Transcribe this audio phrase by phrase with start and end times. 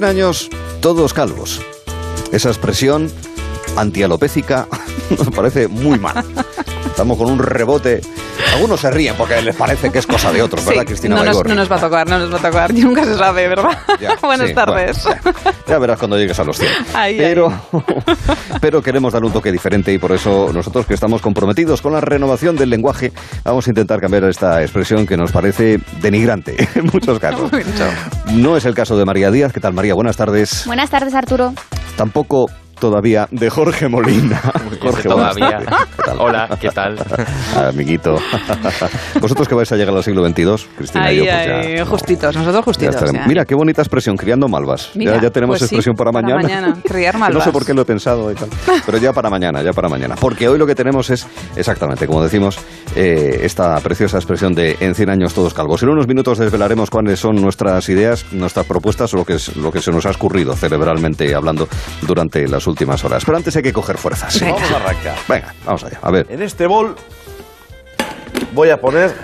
[0.00, 0.48] En 100 años,
[0.80, 1.60] todos calvos.
[2.32, 3.12] Esa expresión
[3.76, 4.66] antialopécica
[5.10, 6.24] nos parece muy mal.
[6.86, 8.00] Estamos con un rebote.
[8.54, 11.24] Algunos se ríen porque les parece que es cosa de otros, ¿verdad, Sí, Cristina no
[11.24, 12.70] nos, no nos va a tocar, no nos va a tocar.
[12.76, 13.78] Y nunca se sabe, ¿verdad?
[14.00, 15.04] Ya, Buenas sí, tardes.
[15.04, 15.54] bueno, ya.
[15.66, 16.70] Ya verás cuando llegues a los 100.
[16.94, 17.52] Ahí, pero,
[18.60, 22.00] pero queremos dar un toque diferente y por eso nosotros que estamos comprometidos con la
[22.00, 23.12] renovación del lenguaje,
[23.44, 27.50] vamos a intentar cambiar esta expresión que nos parece denigrante en muchos casos.
[28.32, 29.52] No es el caso de María Díaz.
[29.52, 29.94] ¿Qué tal, María?
[29.94, 30.64] Buenas tardes.
[30.66, 31.52] Buenas tardes, Arturo.
[31.96, 32.46] Tampoco
[32.80, 34.40] todavía de Jorge Molina.
[34.80, 35.60] Jorge, todavía.
[36.18, 36.96] Hola, ¿qué tal?
[37.56, 38.16] Amiguito.
[39.20, 41.76] Vosotros que vais a llegar al siglo XXII, Cristina y yo, Ahí, pues ya, ahí,
[41.78, 42.94] no, justitos, nosotros ya justitos.
[42.94, 43.22] estaremos.
[43.22, 43.28] ya.
[43.28, 44.90] Mira, qué bonita expresión, criando malvas.
[44.94, 46.42] Mira, ya, ya tenemos pues sí, expresión para para mañana.
[46.42, 47.48] mañana, criar Que no sé malvas.
[47.50, 48.48] por qué lo he pensado y tal.
[48.86, 50.16] Pero ya para mañana, ya para mañana.
[50.18, 51.26] Porque hoy lo que tenemos es,
[51.56, 52.58] exactamente, como decimos,
[52.96, 55.82] eh, esta preciosa expresión de en 100 años todos calvos.
[55.82, 59.70] En unos minutos desvelaremos cuáles son nuestras ideas, nuestras propuestas o lo que, es, lo
[59.70, 61.68] que se nos ha escurrido cerebralmente hablando
[62.06, 63.24] durante las últimas horas.
[63.24, 64.32] Pero antes hay que coger fuerzas.
[64.32, 64.44] sí.
[64.44, 65.16] Vamos a arrancar.
[65.28, 65.98] Venga, vamos allá.
[66.02, 66.26] A ver.
[66.30, 66.96] En este bol
[68.52, 69.14] voy a poner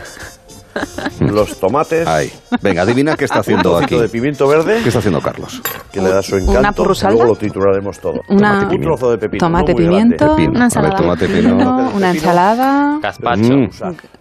[1.20, 2.30] los tomates, Ahí.
[2.62, 3.96] Venga, adivina qué está un haciendo aquí.
[3.98, 5.62] de pimiento verde, ¿Qué está haciendo Carlos?
[5.92, 7.14] que le da su ¿Una encanto, y purrusalda?
[7.16, 8.20] luego lo trituraremos todo.
[8.28, 10.50] Una- un trozo de pepino, tomate, no pimiento, Pepino.
[10.50, 10.96] Una A ver, ensalada.
[10.96, 11.42] tomate, pino.
[11.56, 12.98] Pepino, una ensalada.
[13.02, 13.52] Gazpacho.
[13.55, 13.68] Mm.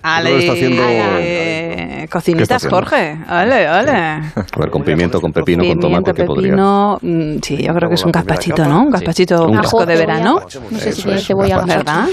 [0.04, 3.18] Ale, Lo está haciendo- eh, cocinitas, ¿Qué está Jorge.
[3.28, 3.92] Ale, ale.
[3.92, 6.52] A ver, con pimiento, con pepino, con Pimiento, tomate, ¿qué podría?
[6.52, 6.98] pepino.
[7.02, 8.66] mm, Sí, yo creo que es un gazpachito.
[8.66, 8.84] ¿no?
[8.84, 10.40] Un gazpachito Un fresco de verano.
[10.72, 11.64] No sé si tiene cebolla.
[11.66, 12.06] ¿Verdad?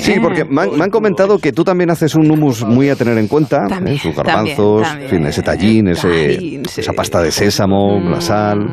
[0.00, 2.96] Sí, porque me han, me han comentado que tú también haces un hummus muy a
[2.96, 3.66] tener en cuenta.
[3.76, 3.98] También.
[3.98, 5.10] Sus también, garbanzos, también.
[5.10, 6.80] fin, ese tallín, ese, Tallín, sí.
[6.80, 8.66] esa pasta de sésamo, la sal.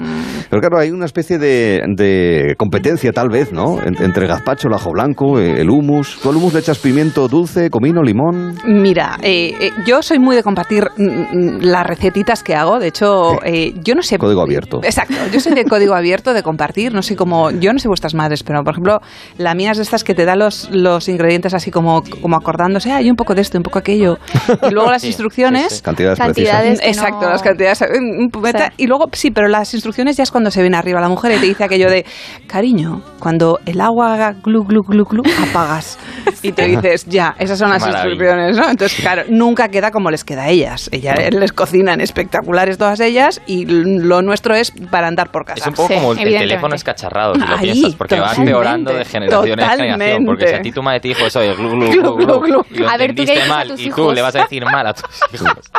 [0.49, 3.81] Pero claro, hay una especie de, de competencia, tal vez, ¿no?
[3.81, 6.19] En- entre gazpacho, el ajo blanco, eh, el hummus.
[6.21, 8.55] ¿Tú al hummus le echas pimiento dulce, comino, limón?
[8.67, 12.79] Mira, eh, eh, yo soy muy de compartir mm, mm, las recetitas que hago.
[12.79, 14.17] De hecho, eh, yo no sé.
[14.17, 14.81] Código abierto.
[14.83, 15.15] Exacto.
[15.31, 16.93] Yo soy de código abierto, de compartir.
[16.93, 17.51] No sé cómo.
[17.51, 18.99] Yo no sé vuestras madres, pero por ejemplo,
[19.37, 22.91] la mía es de estas que te da los, los ingredientes así como, como acordándose.
[22.91, 24.17] "Ah, Hay un poco de esto, un poco aquello.
[24.69, 25.69] Y luego las instrucciones.
[25.69, 25.81] sí, sí.
[25.81, 26.79] Cantidades, Cantidades.
[26.83, 27.81] Exacto, no- las cantidades.
[27.81, 28.73] O sea.
[28.77, 31.39] y luego, sí, pero las instrucciones ya es cuando se viene arriba la mujer y
[31.39, 32.05] te dice aquello de,
[32.47, 35.97] cariño, cuando el agua haga glu, glu, glu, glu, apagas.
[36.43, 38.09] Y te dices, ya, esas son las Maravilla.
[38.09, 38.69] instrucciones, ¿no?
[38.71, 40.89] Entonces, claro, nunca queda como les queda a ellas.
[40.91, 45.59] Ellas les cocinan espectaculares todas ellas y lo nuestro es para andar por casa.
[45.59, 48.91] Es un poco Sí, como el, teléfono escacharrado, si lo Ahí, piensas, porque va empeorando
[48.93, 50.25] de generación en generación.
[50.25, 52.25] Porque si a ti tu madre te dijo eso de glu, glu, Glu, glu, glu,
[52.25, 52.63] glu, glu.
[52.71, 54.15] y lo A ver, ¿tú qué entendiste dices a mal, tus y tú hijos?
[54.15, 55.71] le vas a decir mal a tus hijos.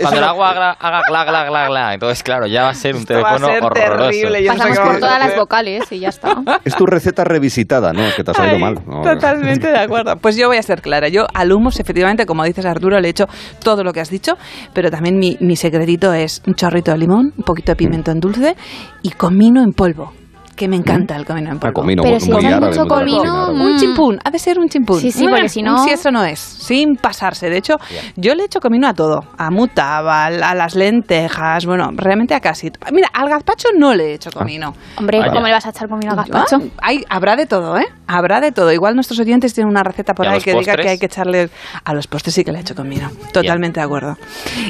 [0.00, 2.94] Cuando el agua haga, haga gla, gla, gla, gla, entonces claro, ya va a ser
[2.94, 4.10] un Esto va a teléfono ser horroroso.
[4.10, 5.28] terrible, Pasamos por todas hacer.
[5.28, 6.36] las vocales y ya está.
[6.64, 8.02] Es tu receta revisitada, ¿no?
[8.16, 8.74] Que te ha salido Ay, mal.
[8.86, 10.16] No, Totalmente de acuerdo.
[10.16, 11.08] Pues yo voy a ser clara.
[11.08, 13.26] Yo al hummus, efectivamente, como dices Arturo, le he hecho
[13.62, 14.32] todo lo que has dicho,
[14.72, 18.20] pero también mi, mi secretito es un chorrito de limón, un poquito de pimiento en
[18.20, 18.56] dulce
[19.02, 20.12] y comino en polvo.
[20.58, 21.70] Que me encanta el comino en polvo.
[21.70, 23.54] Ah, comino, Pero si árabe, mucho comino, árabe.
[23.54, 23.60] mm.
[23.62, 24.98] Un chimpún, ha de ser un chimpún.
[25.00, 27.48] Sí, sí, porque si no- Si eso no es, sin pasarse.
[27.48, 27.76] De hecho,
[28.16, 29.20] yo le echo comino a todo.
[29.38, 32.72] A mutabal, a las lentejas, bueno, realmente a casi.
[32.92, 34.74] Mira, al gazpacho no le he hecho comino.
[34.96, 35.32] Hombre, Vaya.
[35.32, 36.56] ¿cómo le vas a echar comino al gazpacho?
[36.56, 37.86] Ah, hay, habrá de todo, ¿eh?
[38.08, 38.72] Habrá de todo.
[38.72, 40.84] Igual nuestros oyentes tienen una receta por ¿Y ahí que diga postres?
[40.84, 41.50] que hay que echarle
[41.84, 43.10] a los postres sí que le he hecho comino.
[43.32, 44.16] Totalmente de acuerdo.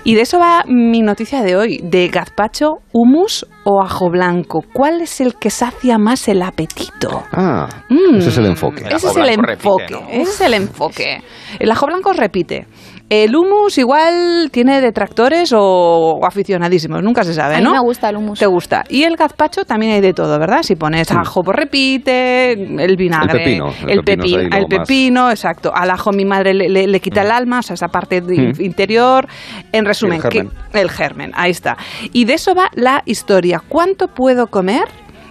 [0.05, 4.63] Y de eso va mi noticia de hoy, de gazpacho, humus o ajo blanco.
[4.73, 7.23] ¿Cuál es el que sacia más el apetito?
[7.33, 8.17] Ah, Mm.
[8.17, 8.83] ese es el enfoque.
[8.85, 9.87] El Ese es el blanco repite, enfoque.
[9.91, 10.09] ¿no?
[10.11, 11.23] Ese es el enfoque.
[11.59, 12.67] El ajo blanco repite.
[13.11, 17.73] El humus igual tiene detractores o, aficionadísimos, nunca se sabe, A mí ¿no?
[17.73, 18.39] me gusta el hummus.
[18.39, 18.85] Te gusta.
[18.91, 20.63] Y el gazpacho también hay de todo, ¿verdad?
[20.63, 25.31] Si pones ajo, pues repite, el vinagre, El pepino, el el, pepino el más- pepino,
[25.31, 25.73] exacto.
[25.75, 28.61] Al ajo mi madre le, le- le quita el alma, o sea, esa parte Mm.
[28.61, 29.27] interior.
[29.73, 30.51] En resumen, el germen.
[30.73, 31.79] que- el germen, ahí está.
[32.13, 33.63] Y de eso va la historia.
[33.69, 34.85] ¿Cuánto puedo comer?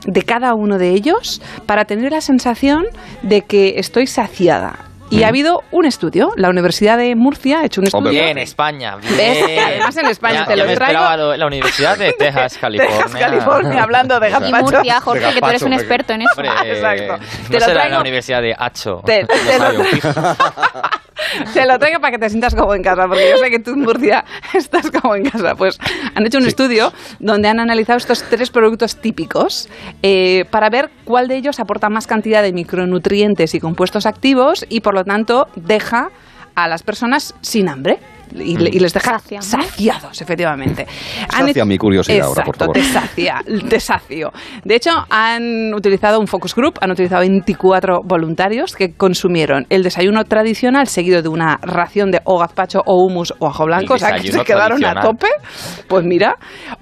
[0.06, 2.86] de cada uno de ellos para tener la sensación
[3.24, 4.87] de que estoy saciada.
[5.10, 8.10] Y ha habido un estudio, la Universidad de Murcia ha hecho un estudio.
[8.12, 8.98] Bien, España.
[9.02, 9.16] Bien.
[9.18, 9.60] ¿Ves?
[9.66, 10.94] Además en España Ya- te ya lo me traigo.
[11.00, 12.98] esperaba lo- la Universidad de Texas, California.
[13.04, 14.66] Texas, California, hablando de Y gazpacho.
[14.66, 16.32] Murcia, Jorge, que tú eres un experto en eso.
[16.36, 17.18] Hombre, Exacto.
[17.18, 19.02] no Te lo será traigo- la Universidad de Hacho.
[19.02, 19.04] Lo-.
[21.54, 23.72] Te lo traigo para que te sientas como en casa, porque yo sé que tú
[23.72, 25.56] en Murcia estás como en casa.
[25.56, 25.78] Pues
[26.16, 29.68] han hecho un estudio donde han analizado estos tres productos típicos
[30.04, 34.82] eh, para ver cuál de ellos aporta más cantidad de micronutrientes y compuestos activos y
[34.82, 36.10] por lo tanto deja
[36.56, 38.00] a las personas sin hambre.
[38.36, 39.44] y, y les deja Sacia, ¿no?
[39.44, 40.86] saciados, efectivamente.
[41.30, 42.74] Sacia mi curiosidad ahora, por favor.
[42.74, 44.32] te sacia, te sacio.
[44.66, 50.26] De hecho, han utilizado un focus group, han utilizado 24 voluntarios que consumieron el desayuno
[50.26, 54.20] tradicional seguido de una ración de o gazpacho o hummus o ajo blanco, o sea
[54.20, 55.28] que se quedaron a tope.
[55.88, 56.36] Pues mira,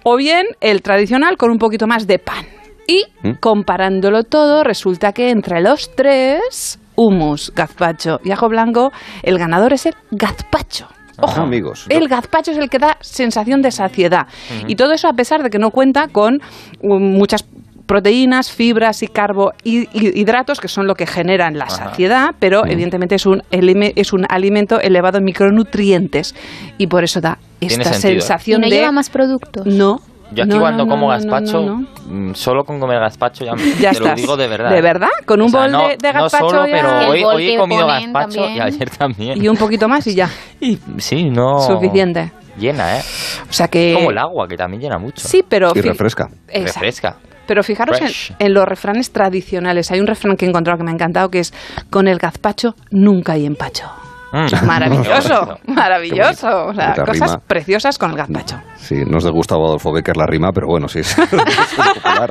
[0.03, 2.45] o bien el tradicional con un poquito más de pan.
[2.87, 3.33] Y ¿Mm?
[3.39, 8.91] comparándolo todo, resulta que entre los tres, hummus, gazpacho y ajo blanco,
[9.23, 10.87] el ganador es el gazpacho.
[11.17, 11.85] Ojo, Ah, amigos.
[11.89, 14.27] el gazpacho es el que da sensación de saciedad.
[14.67, 16.39] Y todo eso a pesar de que no cuenta con
[16.81, 17.45] um, muchas
[17.85, 21.89] proteínas, fibras y carbohidratos que son lo que generan la Ajá.
[21.89, 26.35] saciedad, pero evidentemente es un, es un alimento elevado en micronutrientes
[26.77, 28.13] y por eso da esta sentido.
[28.15, 29.65] ¿Y sensación no de lleva más productos?
[29.65, 29.99] no.
[30.35, 32.29] Yo aquí no, cuando no, como no, gazpacho, no, no, no.
[32.29, 34.69] mm, solo con comer gazpacho ya, Ya te lo digo de verdad.
[34.69, 35.09] ¿De verdad?
[35.25, 36.73] ¿Con un O sea, bol no, de, de no gazpacho solo, ya?
[36.73, 39.43] pero hoy, he comido gazpacho y ayer también.
[39.43, 40.29] Y un poquito más y ya.
[40.59, 41.59] Y sí, no...
[41.59, 42.31] Suficiente.
[42.57, 43.01] Llena, ¿eh?
[43.49, 43.93] O sea que...
[43.93, 45.27] Como el agua, que también llena mucho.
[45.27, 45.71] Sí, pero...
[45.75, 46.29] Y refresca.
[46.47, 46.79] Exacto.
[46.79, 47.15] Refresca.
[47.47, 48.09] Pero fijaros en,
[48.39, 49.91] en los refranes tradicionales.
[49.91, 51.53] Hay un refrán que he encontrado que me ha encantado que es
[51.89, 53.91] con el gazpacho nunca hay empacho.
[54.35, 54.65] Mm.
[54.67, 56.65] Maravilloso, maravilloso.
[56.67, 57.41] O sea, cosas rima.
[57.47, 58.59] preciosas con el gazpacho.
[58.75, 62.29] Sí, no es de Gustavo Adolfo Becker la rima, pero bueno, sí es, es popular.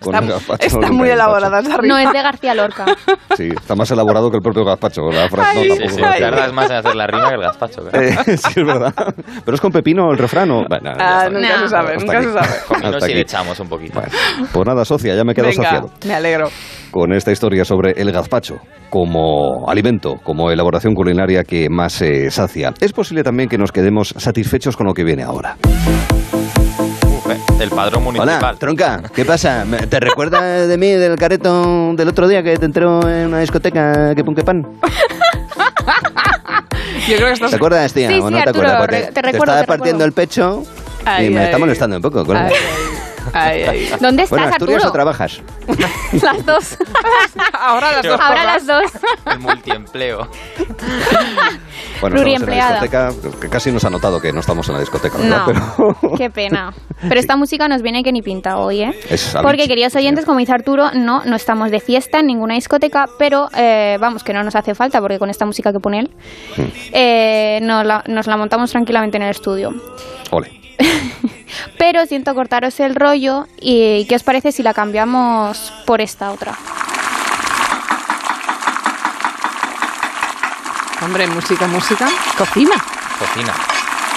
[0.00, 1.94] Con Está, el gazpacho está nunca muy elaborada esa rima.
[1.94, 2.86] No, es de García Lorca.
[3.36, 5.02] Sí, está más elaborado que el propio gazpacho.
[5.12, 7.82] La frase, Ay, no, Sí, tardas más en hacer la rima que el gazpacho.
[7.88, 8.04] claro.
[8.06, 8.92] Eh, sí, es verdad.
[9.44, 10.50] Pero es con pepino el refrán.
[10.50, 10.64] ¿o?
[10.68, 11.30] Bueno, ya Ah, está.
[11.30, 11.62] nunca No.
[11.62, 12.26] se sabe, nunca aquí.
[12.26, 12.48] se sabe.
[12.90, 14.00] Con sí le echamos un poquito.
[14.00, 14.12] Bueno,
[14.52, 16.48] pues nada, socia, ya me he quedado Venga, saciado me alegro.
[16.90, 18.56] Con esta historia sobre el gazpacho
[18.90, 22.72] como alimento, como elaboración culinaria que más se sacia.
[22.80, 25.56] Es posible también que nos quedemos satisfechos con lo que viene ahora.
[27.30, 28.38] Eh, el padrón municipal.
[28.42, 29.64] Hola, tronca, ¿qué pasa?
[29.68, 33.40] ¿Me- ¿Te recuerdas de mí, del careto del otro día que te entró en una
[33.40, 34.62] discoteca que pon que pan?
[37.08, 38.08] Yo creo que esto ¿Te acuerdas, tía?
[38.08, 38.80] Sí, ¿O sí, no te Arturo, acuerdas?
[39.06, 40.04] Porque te recuerdo, estaba te partiendo recuerdo.
[40.06, 40.62] el pecho
[41.04, 41.44] Ay, y me ay.
[41.46, 42.24] está molestando un poco.
[43.32, 43.98] Ay, ay, ay.
[44.00, 44.88] ¿Dónde estás, Bueno, ¿Asturias Arturo?
[44.90, 45.40] o trabajas?
[46.22, 46.76] Las dos.
[47.52, 48.90] Ahora las dos Ahora las dos.
[49.26, 50.28] El multiempleo.
[52.00, 52.84] Bueno, Pluriempleada.
[52.84, 55.18] estamos en la discoteca, que casi nos ha notado que no estamos en la discoteca,
[55.18, 55.46] ¿verdad?
[55.48, 56.72] No, Pero qué pena.
[57.08, 59.00] Pero esta música nos viene que ni pinta hoy, ¿eh?
[59.10, 63.06] Es Porque, queridos oyentes, como dice Arturo, no, no estamos de fiesta en ninguna discoteca,
[63.18, 66.10] pero eh, vamos, que no nos hace falta, porque con esta música que pone él,
[66.56, 66.62] Hmm.
[66.92, 69.70] eh, nos, la, nos la montamos tranquilamente en el estudio.
[70.30, 70.52] Ole.
[71.78, 76.54] Pero siento cortaros el rollo y ¿qué os parece si la cambiamos por esta otra?
[81.02, 82.08] Hombre, música, música.
[82.36, 82.74] Cocina.
[83.18, 83.54] Cocina.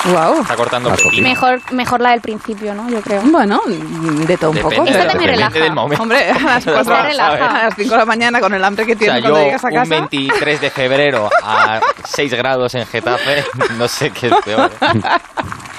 [0.06, 0.42] Wow.
[0.42, 1.10] Está cortando pepino.
[1.10, 1.30] cocina.
[1.30, 2.90] Mejor, mejor la del principio, ¿no?
[2.90, 3.22] Yo creo.
[3.24, 4.88] Bueno, de todo un Depende, poco.
[4.90, 5.60] Esta también depende relaja.
[5.60, 6.02] del momento.
[6.02, 7.60] Hombre, a las, Te cuatro, relaja.
[7.60, 9.46] a las 5 de la mañana con el hambre que O tienes sea, cuando yo
[9.46, 9.90] llegas a un casa.
[9.90, 13.46] 23 de febrero a 6 grados en Getafe,
[13.78, 14.72] no sé qué es peor.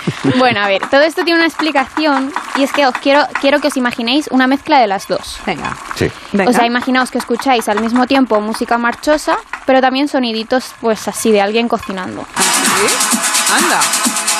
[0.39, 3.69] Bueno, a ver, todo esto tiene una explicación y es que os quiero, quiero que
[3.69, 5.39] os imaginéis una mezcla de las dos.
[5.47, 5.77] Venga.
[5.97, 6.11] Sí.
[6.33, 6.51] Venga.
[6.51, 11.33] O sea, imaginaos que escucháis al mismo tiempo música marchosa, pero también soniditos pues así
[11.33, 12.27] de alguien cocinando.
[12.37, 12.95] ¿Sí?
[13.55, 13.81] Anda.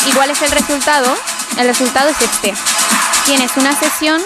[0.07, 1.15] ¿Y cuál es el resultado?
[1.59, 2.55] El resultado es este.
[3.27, 4.21] Tienes una sesión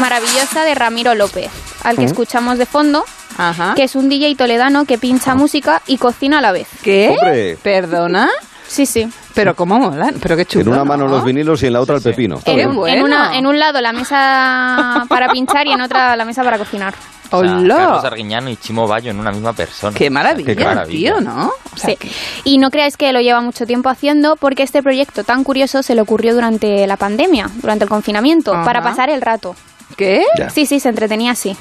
[0.00, 1.50] maravillosa de Ramiro López,
[1.84, 3.04] al que escuchamos de fondo,
[3.36, 3.74] Ajá.
[3.76, 6.66] que es un DJ toledano que pincha música y cocina a la vez.
[6.82, 7.10] ¿Qué?
[7.10, 7.58] Hombre.
[7.62, 8.28] ¿Perdona?
[8.70, 9.08] Sí, sí.
[9.34, 10.62] Pero cómo molan, pero qué chulo.
[10.62, 11.10] En una mano ¿no?
[11.16, 12.40] los vinilos y en la otra el pepino.
[12.44, 12.68] En, bien.
[12.68, 12.96] un- bueno.
[12.98, 16.56] en una, en un lado la mesa para pinchar y en otra la mesa para
[16.56, 16.94] cocinar.
[17.32, 17.76] O sea, ¡Hola!
[17.76, 19.96] Carlos Arguiñano y Chimo Bayo en una misma persona.
[19.96, 21.14] Qué maravilla, Qué maravilla.
[21.16, 21.46] tío, ¿no?
[21.72, 22.10] O sea, Sí.
[22.44, 25.96] Y no creáis que lo lleva mucho tiempo haciendo porque este proyecto tan curioso se
[25.96, 28.64] le ocurrió durante la pandemia, durante el confinamiento, Ajá.
[28.64, 29.56] para pasar el rato.
[29.96, 30.24] ¿Qué?
[30.38, 30.48] Ya.
[30.50, 31.56] Sí, sí, se entretenía así.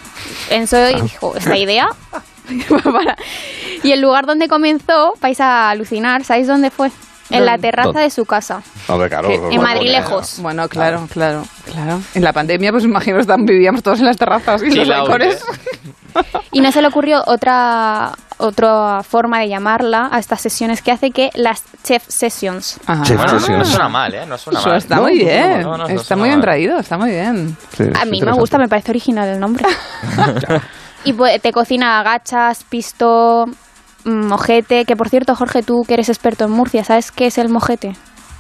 [0.52, 1.88] Enzo dijo, esta idea...
[3.84, 6.92] Y el lugar donde comenzó, vais a alucinar, ¿sabéis dónde fue?
[7.32, 8.02] En la terraza ¿Dónde?
[8.04, 8.62] de su casa.
[8.88, 9.28] Hombre, claro.
[9.30, 10.40] Bueno, En Madrid bueno, lejos.
[10.40, 12.02] Bueno, claro, claro, claro.
[12.16, 15.44] En la pandemia, pues imagino vivíamos todos en las terrazas y Sí, los balcones.
[16.52, 21.12] Y no se le ocurrió otra, otra forma de llamarla a estas sesiones que hace
[21.12, 22.80] que las chef sessions.
[22.88, 23.04] Ajá.
[23.04, 23.60] Chef Bueno, no, sessions.
[23.60, 24.26] no suena mal, ¿eh?
[24.26, 24.78] No suena Eso mal.
[24.80, 25.62] está No, muy bien.
[25.62, 26.46] no, no, no está muy bien mal.
[26.46, 27.56] traído, está muy bien.
[27.78, 29.66] Sí, A mí me gusta, me parece original el nombre.
[31.04, 33.46] y pues, te cocina gachas, pisto,
[34.06, 37.50] mojete, que por cierto, Jorge, tú que eres experto en Murcia, ¿sabes qué es el
[37.50, 37.94] mojete?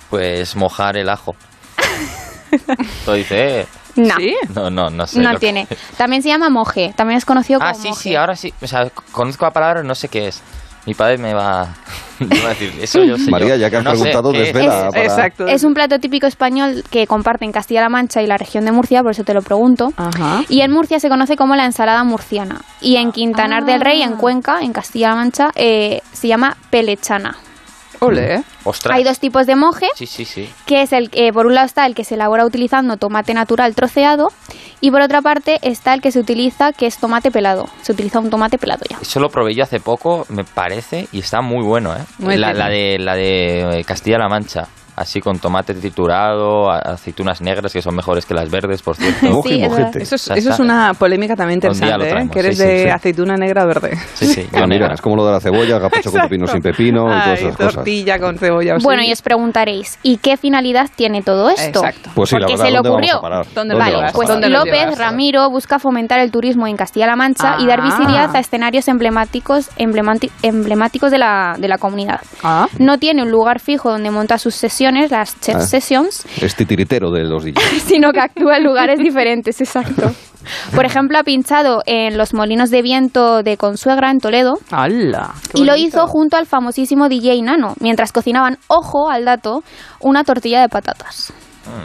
[0.10, 1.36] Pues mojar el ajo.
[3.06, 3.68] Lo dice, eh.
[3.96, 4.16] No.
[4.18, 4.36] ¿Sí?
[4.56, 5.20] No, no, no sé.
[5.20, 5.68] No lo que- tiene.
[5.98, 6.94] También se llama moje.
[6.96, 8.02] También es conocido como Ah, sí, moje.
[8.02, 8.54] sí, ahora sí.
[8.62, 10.42] O sea, conozco la palabra, no sé qué es.
[10.86, 11.68] Mi padre me va,
[12.20, 13.30] me va a decir, eso yo sé.
[13.30, 13.62] María, yo.
[13.62, 14.46] ya que has No sé, preguntado, ¿qué es?
[14.54, 14.88] desvela.
[14.88, 15.48] Es- para- Exacto.
[15.48, 19.12] Es un plato típico español que comparten Castilla-La Mancha y la región de Murcia, por
[19.12, 19.94] eso te lo pregunto.
[19.98, 20.44] Ajá.
[20.50, 22.62] Y en Murcia se conoce como la ensalada murciana.
[22.82, 24.06] Y en Quintanar del Rey, Ah.
[24.06, 27.36] en Cuenca, en Castilla-La Mancha, eh, se llama pelechana.
[28.00, 28.44] Ole, ¿eh?
[28.64, 28.96] Ostras.
[28.98, 30.50] Hay dos tipos de moje, Sí, sí, sí.
[30.66, 33.76] que es el que por un lado está el que se elabora utilizando tomate natural
[33.76, 34.28] troceado
[34.82, 37.68] y por otra parte está el que se utiliza que es tomate pelado.
[37.82, 38.98] Se utiliza un tomate pelado ya.
[39.02, 42.00] Eso lo probé yo hace poco, me parece, y está muy bueno, ¿eh?
[42.20, 42.60] Muy la, bien.
[42.60, 44.68] la de, la de Castilla-La Mancha.
[45.00, 49.42] Así con tomate triturado, aceitunas negras que son mejores que las verdes, por cierto.
[49.50, 49.62] Sí.
[49.64, 52.30] Eso es, eso es una polémica también interesante, ¿eh?
[52.32, 52.90] Que eres sí, sí, de sí.
[52.90, 53.98] aceituna negra o verde.
[54.14, 54.42] Sí, sí.
[54.44, 54.94] yo mira, negra.
[54.94, 57.74] es como lo de la cebolla, gazpacho con pepino sin pepino y todas esas cosas.
[57.76, 58.76] tortilla con cebolla.
[58.76, 61.80] o Bueno, y os preguntaréis, ¿y qué finalidad tiene todo esto?
[61.80, 62.10] Exacto.
[62.14, 63.18] Pues sí, la Porque verdad, se le ¿dónde vamos ocurrió.
[63.18, 63.46] a parar?
[63.46, 64.66] ¿Dónde ¿Dónde lo Vale, vamos a llevas?
[64.66, 64.98] pues López?
[65.00, 67.86] Ramiro busca fomentar el turismo en Castilla-La Mancha y dar Ah.
[67.86, 72.20] visibilidad a escenarios emblemáticos, emblemáticos de la, de la comunidad.
[72.44, 72.68] Ah.
[72.80, 75.62] No tiene un lugar fijo donde monta sus sesiones, las chef Ah.
[75.62, 77.82] sessions, Es titiritero de los DJs.
[77.86, 80.12] sino que actúa en lugares diferentes, exacto.
[80.74, 85.34] Por ejemplo, ha pinchado en los molinos de viento de Consuegra en Toledo ¡Hala!
[85.54, 89.64] y lo hizo junto al famosísimo DJ Nano, mientras cocinaban, ojo al dato,
[90.00, 91.34] una tortilla de patatas.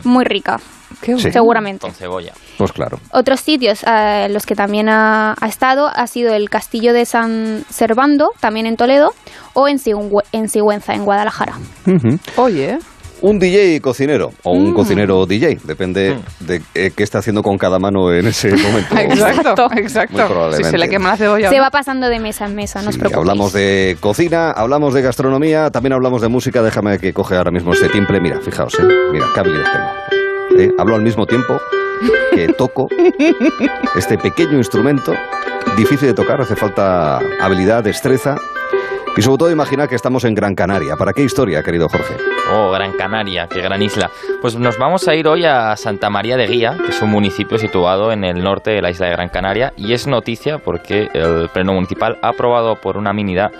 [0.04, 0.58] Muy rica,
[1.02, 1.20] Qué bueno.
[1.28, 1.32] Sí.
[1.32, 1.80] seguramente.
[1.86, 2.32] Con cebolla.
[2.56, 2.98] Pues claro.
[3.12, 7.04] Otros sitios eh, en los que también ha, ha estado ha sido el Castillo de
[7.04, 9.10] San Servando, también en Toledo,
[9.52, 11.54] o en, Sigüe- en Sigüenza, en Guadalajara.
[11.86, 12.18] Ujú.
[12.36, 12.78] Oye,
[13.26, 14.74] Un DJ cocinero o un Mm.
[14.74, 18.94] cocinero DJ, depende de eh, qué está haciendo con cada mano en ese momento.
[18.98, 20.26] exacto, exacto.
[20.26, 20.64] probablemente.
[20.64, 21.48] Si se le quema la cebolla.
[21.48, 21.62] Se ¿no?
[21.62, 23.16] va pasando de mesa en mesa, no os preocupéis.
[23.18, 26.60] hablamos de cocina, hablamos de gastronomía, también hablamos de música.
[26.62, 28.20] Déjame que coge ahora mismo este timple.
[28.20, 28.82] Mira, fijaos, ¿eh?
[29.10, 30.62] mira, qué habilidad tengo.
[30.62, 30.70] ¿Eh?
[30.78, 31.58] Hablo al mismo tiempo
[32.34, 32.88] que toco
[33.96, 35.14] este pequeño instrumento,
[35.78, 38.36] difícil de tocar, hace falta habilidad, destreza.
[39.16, 40.96] Y sobre todo imaginar que estamos en Gran Canaria.
[40.96, 42.16] ¿Para qué historia, querido Jorge?
[42.52, 44.10] Oh, Gran Canaria, qué gran isla.
[44.40, 47.56] Pues nos vamos a ir hoy a Santa María de Guía, que es un municipio
[47.56, 51.48] situado en el norte de la isla de Gran Canaria, y es noticia porque el
[51.50, 53.52] Pleno Municipal ha aprobado por unanimidad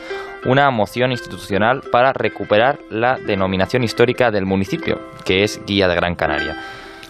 [0.45, 6.17] una moción institucional para recuperar la denominación histórica del municipio, que es Guía de Gran
[6.17, 6.57] Canaria.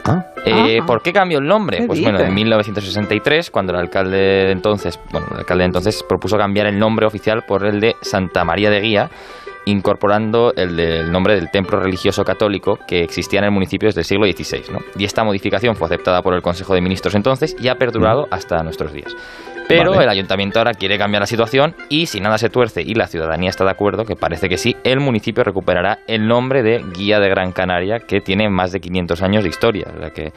[0.06, 0.86] Ah, Eh, Ah.
[0.86, 1.78] ¿Por qué cambió el nombre?
[1.78, 6.04] ¿Qué Pues bueno, en 1963, cuando el alcalde de entonces, bueno, el alcalde de entonces
[6.06, 9.10] propuso cambiar el nombre oficial por el de Santa María de Guía,
[9.66, 14.26] incorporando el nombre del templo religioso católico que existía en el municipio desde el siglo
[14.26, 14.72] XVI.
[14.72, 14.80] ¿no?
[14.98, 18.62] Y esta modificación fue aceptada por el Consejo de Ministros entonces y ha perdurado hasta
[18.62, 19.14] nuestros días.
[19.68, 20.04] Pero Vale.
[20.04, 23.48] el ayuntamiento ahora quiere cambiar la situación y si nada se tuerce y la ciudadanía
[23.50, 27.28] está de acuerdo, que parece que sí, el municipio recuperará el nombre de Guía de
[27.28, 29.86] Gran Canaria, que tiene más de 500 años de historia.
[29.96, 30.32] O sea que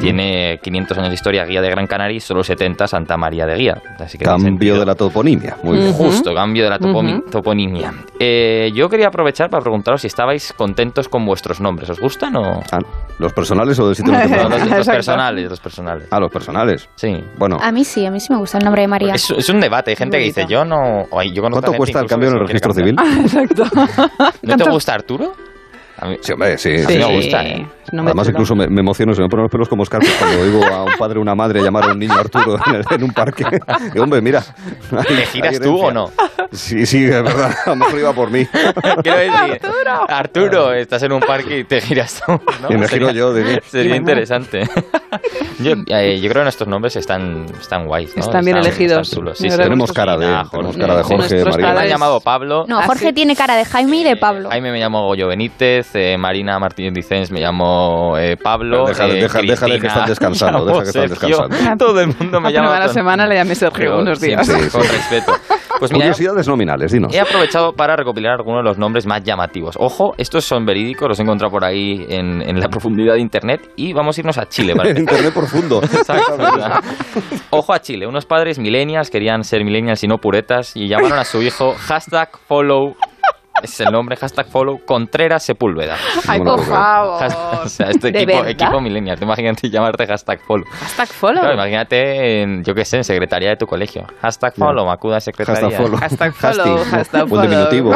[0.00, 3.56] tiene 500 años de historia Guía de Gran Canaria y solo 70 Santa María de
[3.56, 3.82] Guía.
[3.98, 5.56] Así que tiene cambio de la toponimia.
[5.62, 5.92] Muy bien.
[5.92, 7.92] Justo, cambio de la topomi- toponimia.
[8.18, 11.90] Eh, yo quería aprovechar para preguntaros si estabais contentos con vuestros nombres.
[11.90, 12.60] ¿Os gustan o...?
[12.72, 12.78] Ah,
[13.18, 16.08] ¿Los personales o del sitio No, los, los personales, los personales.
[16.10, 16.88] Ah, los personales.
[16.96, 17.24] Sí.
[17.38, 19.14] Bueno, A mí sí, a mí sí me gusta el nombre de María.
[19.14, 19.92] Es, es un debate.
[19.92, 21.06] Hay gente que dice, yo no...
[21.32, 22.96] yo ¿cuánto cuesta el cambio en el registro civil?
[23.20, 23.64] Exacto.
[24.42, 25.32] ¿No te gusta Arturo?
[25.98, 26.78] A mí- Sí, hombre, sí.
[26.78, 27.66] Sí, me gusta, ¿eh?
[27.92, 28.36] No me Además, chulo.
[28.36, 30.92] incluso me, me emociono, se me ponen los pelos como escarpias cuando oigo a un
[30.98, 33.44] padre o una madre llamar a un niño Arturo en, el- en un parque.
[33.94, 34.42] Y, hombre, mira.
[34.92, 36.10] hay- ¿Te giras tú o no?
[36.52, 37.54] Sí, sí, es verdad.
[37.64, 38.44] A lo mejor iba por mí.
[39.02, 39.60] Quiero decir,
[40.08, 40.72] Arturo.
[40.72, 42.68] estás en un parque y te giras tú, ¿no?
[42.70, 43.32] Y me giro Sería- yo.
[43.32, 44.68] de- Sería interesante.
[45.58, 48.20] Yo, eh, yo creo que estos nombres están, están guays, ¿no?
[48.22, 49.08] Están bien elegidos.
[49.08, 49.38] están chulos.
[49.38, 49.62] De Sí, sí.
[49.62, 50.80] Tenemos cara de, Ah, tenemos Jorge.
[50.80, 51.72] cara de Jorge, Nuestros María.
[51.74, 52.64] Me han llamado Pablo.
[52.68, 53.12] No, ¿Ah, Jorge sí?
[53.14, 54.50] tiene cara de Jaime y de Pablo.
[54.50, 58.86] Jaime me llamo Goyo Benítez, eh, Marina Martínez Dicens me llamo eh, Pablo.
[58.86, 61.36] Déjale- eh, deja- déjale que Cristina están descansando, me llamo deja que están Sergio.
[61.48, 61.86] descansando.
[61.86, 62.80] Todo el mundo me La llama.
[62.80, 64.46] con- semana le llamé Sergio Pero unos días.
[64.46, 64.70] sí, sí.
[64.70, 65.32] Con respeto.
[65.78, 67.14] Pues mira, Curiosidades nominales, dinos.
[67.14, 69.76] He aprovechado para recopilar algunos de los nombres más llamativos.
[69.78, 73.60] Ojo, estos son verídicos, los he encontrado por ahí en, en la profundidad de internet
[73.76, 74.74] y vamos a irnos a Chile.
[74.74, 75.02] para empezar.
[75.18, 75.80] Internet profundo.
[75.82, 76.38] Exacto.
[77.50, 78.06] Ojo a Chile.
[78.06, 82.30] Unos padres millennials querían ser millennials y no puretas y llamaron a su hijo hashtag
[82.48, 82.96] follow.
[83.62, 85.96] Es el nombre, hashtag follow Contreras Sepúlveda.
[86.28, 87.22] Ay, No por favor.
[87.64, 88.50] O sea, este ¿De equipo, verdad?
[88.50, 89.18] equipo millennial.
[89.18, 90.64] Te imagínate llamarte hashtag follow.
[90.70, 91.40] Hashtag follow.
[91.40, 94.04] Claro, imagínate, en, yo qué sé, en secretaría de tu colegio.
[94.20, 95.62] Hashtag follow, acuda a secretaría.
[95.62, 95.98] Hashtag follow.
[95.98, 97.42] Hashtag follow, Hashtag, hashtag un follow.
[97.42, 97.90] diminutivo.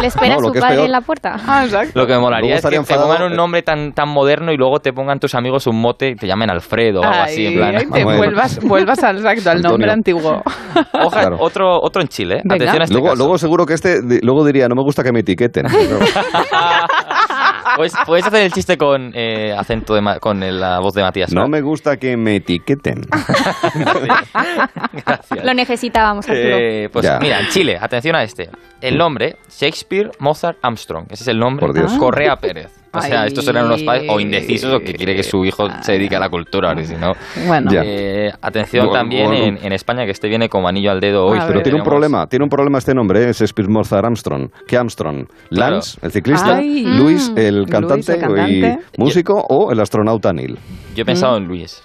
[0.00, 1.36] Le espera No, su es padre peor- en la puerta.
[1.46, 1.98] Ah, exacto.
[2.00, 4.56] Lo que me molaría Luego es que te pongan un nombre tan, tan moderno y
[4.56, 7.46] luego te pongan tus amigos un mote y te llamen Alfredo o algo así.
[7.46, 8.18] En plan, Ay, te Bueno.
[8.18, 10.42] vuelvas, vuelvas al, exacto, al nombre antiguo.
[11.02, 11.36] Oja, Claro.
[11.40, 12.40] otro, otro en Chile.
[12.44, 12.54] Venga.
[12.54, 13.18] Atención a este Luego, caso.
[13.18, 15.66] luego seguro que este luego diría, no me gusta que me etiqueten.
[17.76, 21.02] Puedes, puedes hacer el chiste con eh, acento de Ma- con el- la voz de
[21.02, 21.32] Matías.
[21.32, 23.02] No me gusta que me etiqueten.
[25.06, 25.44] Gracias.
[25.44, 26.26] Lo necesitábamos.
[26.28, 27.18] Eh, pues Ya.
[27.20, 28.50] mira, en Chile, atención a este.
[28.80, 31.06] El nombre, Shakespeare Mozart Armstrong.
[31.10, 31.64] Ese es el nombre.
[31.64, 31.92] Por Dios.
[31.94, 32.72] Correa Pérez.
[32.92, 33.28] O sea, Ay.
[33.28, 36.18] estos serán unos padres o indecisos o que quiere que su hijo se dedique a
[36.20, 37.12] la cultura, porque si no...
[37.46, 37.70] Bueno.
[37.84, 39.44] Eh, atención Bueno, también bueno.
[39.44, 41.38] en, en España, que este viene como anillo al dedo hoy.
[41.38, 43.28] A Pero tiene un tenemos- problema, tiene un problema este nombre, ¿eh?
[43.30, 44.50] es Speedmozar Armstrong.
[44.66, 45.26] ¿Qué Armstrong?
[45.50, 45.74] Claro.
[45.74, 46.84] Lance, el ciclista, Ay.
[46.84, 47.38] Luis, Mm.
[47.38, 48.78] el Luis, cantante, el cantante.
[48.96, 50.58] y músico, o el astronauta Neil.
[50.96, 51.82] Yo he pensado en Luis.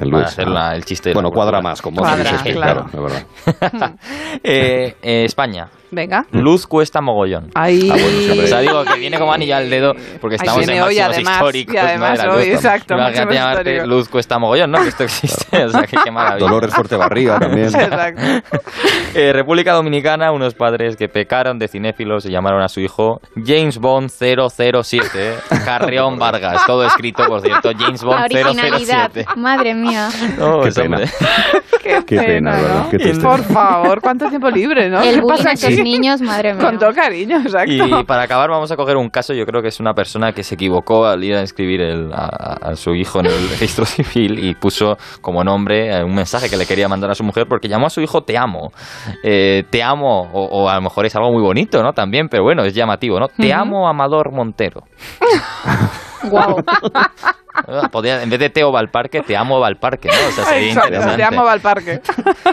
[0.00, 0.50] El Luis, hacer ah.
[0.50, 1.10] la- el chiste.
[1.10, 2.86] de Bueno, la cuadra más, como Cuadra, Shakespeare, claro.
[2.90, 3.12] claro, es
[3.64, 3.92] verdad.
[4.44, 5.68] Eh, eh, España.
[5.90, 6.24] venga.
[6.32, 7.50] Luz cuesta mogollón.
[7.54, 7.88] Ahí.
[7.92, 10.82] Ah, bueno, O sea, digo que viene como anillo al dedo porque estamos viene en
[10.82, 11.74] hoy, además, históricos.
[11.74, 12.32] y además ¿no?
[12.32, 12.54] hoy, luz.
[12.56, 13.86] exacto, Imagínate llamarte.
[13.86, 14.80] Luz cuesta mogollón, ¿no?
[14.82, 15.64] Que esto existe.
[15.64, 16.46] O sea, que qué maravilla.
[16.46, 17.66] Dolores Fuerte Barriga también.
[17.74, 18.22] Exacto.
[19.14, 23.78] Eh, República Dominicana, unos padres que pecaron de cinéfilos y llamaron a su hijo James
[23.78, 26.64] Bond 007, eh, Carrión Vargas.
[26.66, 29.10] Todo escrito, por cierto, James Bond originalidad.
[29.12, 29.26] 007.
[29.36, 30.08] Madre mía.
[30.38, 30.98] No, Qué pena.
[31.82, 32.84] Qué, Qué pena, ¿verdad?
[32.84, 32.90] ¿no?
[32.90, 33.22] Qué triste.
[33.24, 35.00] Por favor, ¿cuánto tiempo libre, no?
[35.02, 35.82] El ¿Qué bullying pasa a esos aquí?
[35.82, 36.62] niños, madre mía.
[36.64, 37.72] Con todo cariño, exacto.
[37.72, 40.44] Y para acabar vamos a coger un caso, yo creo que es una persona que
[40.44, 44.38] se equivocó al ir a inscribir el- a, a su hijo en el registro civil
[44.44, 47.68] y puso como nombre eh, un mensaje que le quería mandar a su mujer porque
[47.68, 48.70] llamó a su hijo Te amo.
[49.24, 51.92] Eh, te amo, o, o a lo mejor es algo muy bonito, ¿no?
[51.92, 53.26] También, pero bueno, es llamativo, ¿no?
[53.28, 54.82] Te amo, Amador Montero.
[56.30, 56.56] Guau.
[57.54, 60.28] Ah, podía- en vez de Teo Valparque, Te amo Valparque, ¿no?
[60.28, 61.16] O sea, sería Exacto, interesante.
[61.16, 62.00] te amo al parque.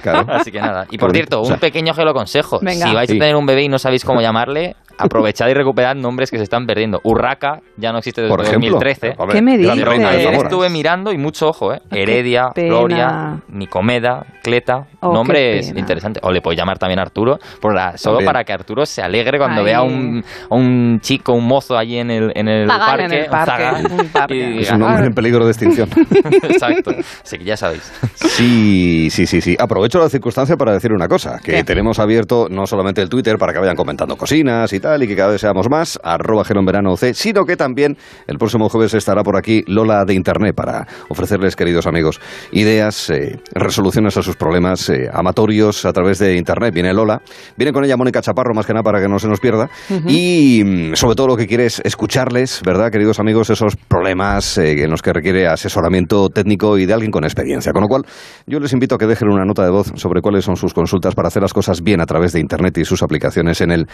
[0.02, 0.26] Claro.
[0.32, 0.86] Así que nada.
[0.92, 2.60] Y por cierto, un pequeño gelo consejo.
[2.62, 2.88] Venga.
[2.88, 3.16] Si vais Sí.
[3.16, 6.44] a tener un bebé y no sabéis cómo llamarle, aprovechad y recuperad nombres que se
[6.44, 7.00] están perdiendo.
[7.04, 8.70] Urraca ya no existe desde Por ejemplo.
[8.72, 9.16] 2013.
[9.18, 9.72] Hombre, ¿Qué me dices?
[9.88, 11.80] Ayer estuve mirando y mucho ojo, ¿eh?
[11.92, 12.68] Heredia, pena.
[12.68, 16.22] Gloria, Nicomeda, Cleta, Oh, nombres interesantes.
[16.26, 18.26] O le podéis llamar también Arturo, por la- solo También.
[18.34, 19.66] para que Arturo se alegre cuando Ay.
[19.66, 23.06] vea a un, a un chico, un mozo allí en el, en el parque.
[23.06, 24.36] En el un parque, zagal, un parque.
[24.56, 25.88] y Es un hombre en peligro de extinción.
[26.44, 26.92] Exacto.
[27.24, 27.92] Así que ya sabéis.
[28.16, 29.56] Sí, sí, sí, sí.
[29.60, 31.64] Aprovecho la circunstancia para decir una cosa, que ¿Qué?
[31.64, 35.16] tenemos abierto no solamente el Twitter para que vayan comentando cocinas y tal, y que
[35.16, 39.38] cada vez seamos más, arroba Verano C, sino que también el próximo jueves estará por
[39.38, 42.20] aquí Lola de Internet para ofrecerles, queridos amigos,
[42.52, 46.74] ideas, eh, resoluciones a sus problemas eh, amatorios a través de Internet.
[46.74, 47.22] Viene Lola,
[47.56, 49.70] viene con ella Mónica Chaparro, más que nada para que no se nos pierda,
[50.08, 54.84] y mm, sobre todo lo que quiere es escucharles, ¿verdad, queridos amigos, esos problemas eh,
[54.84, 57.72] en los que requiere asesoramiento técnico y de alguien con experiencia.
[57.74, 58.04] Con lo cual,
[58.48, 61.16] yo les invito a que dejen una nota de voz sobre cuáles son sus consultas
[61.16, 63.88] para hacer las cosas bien a través de Internet y sus aplicaciones en el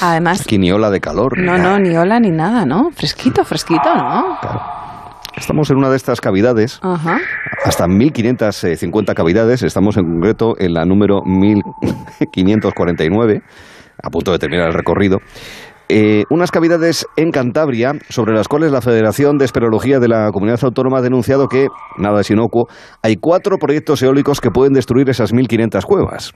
[0.00, 1.38] Además, Aquí ni ola de calor.
[1.38, 2.90] no, no, ni hola ni nada, ¿no?
[2.94, 4.38] Fresquito, fresquito, ¿no?
[5.36, 7.18] Estamos en una de estas cavidades Ajá.
[7.64, 9.62] hasta 1550 cavidades.
[9.62, 13.40] Estamos en concreto en la número 1549,
[14.02, 15.20] a punto de terminar el recorrido.
[15.88, 20.60] Eh, unas cavidades en Cantabria sobre las cuales la Federación de Esperología de la Comunidad
[20.62, 21.68] Autónoma ha denunciado que,
[21.98, 22.68] nada es inocuo,
[23.02, 26.32] hay cuatro proyectos eólicos que pueden destruir esas 1.500 cuevas.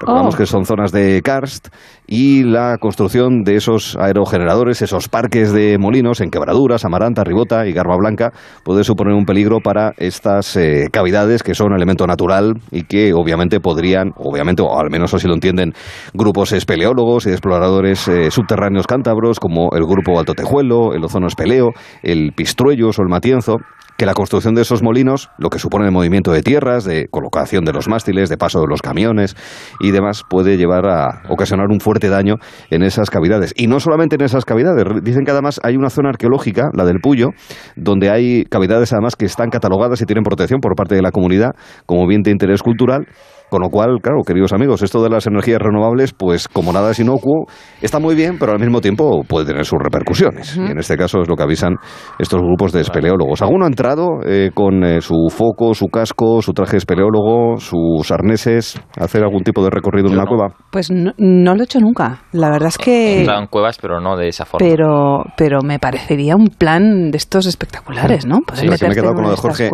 [0.00, 0.38] Recordamos Oh.
[0.38, 1.68] que son zonas de karst
[2.06, 7.72] y la construcción de esos aerogeneradores, esos parques de molinos en Quebraduras, Amaranta, Ribota y
[7.72, 8.32] Garba Blanca
[8.64, 13.60] puede suponer un peligro para estas eh, cavidades que son elemento natural y que obviamente
[13.60, 15.72] podrían, obviamente, o al menos así lo entienden,
[16.14, 21.72] grupos espeleólogos y exploradores eh, subterráneos cántabros como el grupo Alto Tejuelo, el Ozono Espeleo,
[22.02, 23.56] el Pistruellos o el Matienzo,
[23.96, 27.64] que la construcción de esos molinos, lo que supone el movimiento de tierras, de colocación
[27.64, 29.34] de los mástiles, de paso de los camiones
[29.80, 32.34] y demás, puede llevar a ocasionar un fuerte daño
[32.68, 33.54] en esas cavidades.
[33.56, 37.00] Y no solamente en esas cavidades, dicen que además hay una zona arqueológica, la del
[37.00, 37.30] Puyo,
[37.76, 41.52] donde hay cavidades además que están catalogadas y tienen protección por parte de la comunidad
[41.86, 43.06] como bien de interés cultural.
[43.52, 46.98] Con lo cual, claro, queridos amigos, esto de las energías renovables, pues como nada es
[47.00, 47.44] inocuo,
[47.82, 50.56] está muy bien, pero al mismo tiempo puede tener sus repercusiones.
[50.56, 51.74] Y en este caso es lo que avisan
[52.18, 53.42] estos grupos de espeleólogos.
[53.42, 58.10] ¿Alguno ha entrado eh, con eh, su foco, su casco, su traje de espeleólogo, sus
[58.10, 60.28] arneses, a hacer algún tipo de recorrido en una no.
[60.28, 60.54] cueva?
[60.70, 62.22] Pues no, no lo he hecho nunca.
[62.32, 63.18] La verdad es He que...
[63.18, 64.66] entrado en cuevas, pero no de esa forma.
[64.66, 68.40] Pero, pero me parecería un plan de estos espectaculares, ¿no?
[68.40, 69.70] Poder Sí, que me he quedado en con lo una de Jorge.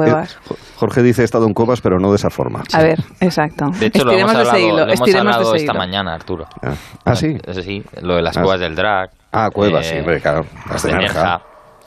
[0.79, 2.63] Jorge dice he estado en cuevas, pero no de esa forma.
[2.73, 3.67] A ver, exacto.
[3.81, 5.79] De hecho, lo hemos hablado, hilo, lo hemos hablado esta hilo.
[5.79, 6.47] mañana, Arturo.
[6.63, 7.37] Ah, ah, sí.
[7.47, 9.11] Eso sí, lo de las Ah, cuevas del drag.
[9.33, 10.47] Ah, cuevas, eh, sí, hombre, claro.
[10.71, 11.41] Las de Nerja.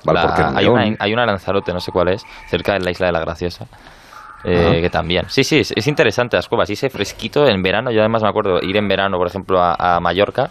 [0.04, 3.12] La- hay, una, hay una Lanzarote, no sé cuál es, cerca de la isla de
[3.14, 3.66] la Graciosa.
[4.44, 5.26] eh, que también.
[5.30, 6.70] Sí, sí, es, es interesante las cuevas.
[6.70, 9.76] Y ese fresquito en verano, yo además me acuerdo ir en verano, por ejemplo, a,
[9.78, 10.50] a Mallorca.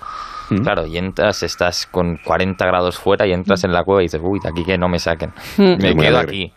[0.48, 0.62] Mm.
[0.62, 4.20] Claro, y entras, estás con 40 grados fuera y entras en la cueva y dices,
[4.22, 5.30] uy, de aquí que no me saquen.
[5.58, 5.62] Mm.
[5.82, 6.20] Me quedo alegre.
[6.20, 6.52] aquí.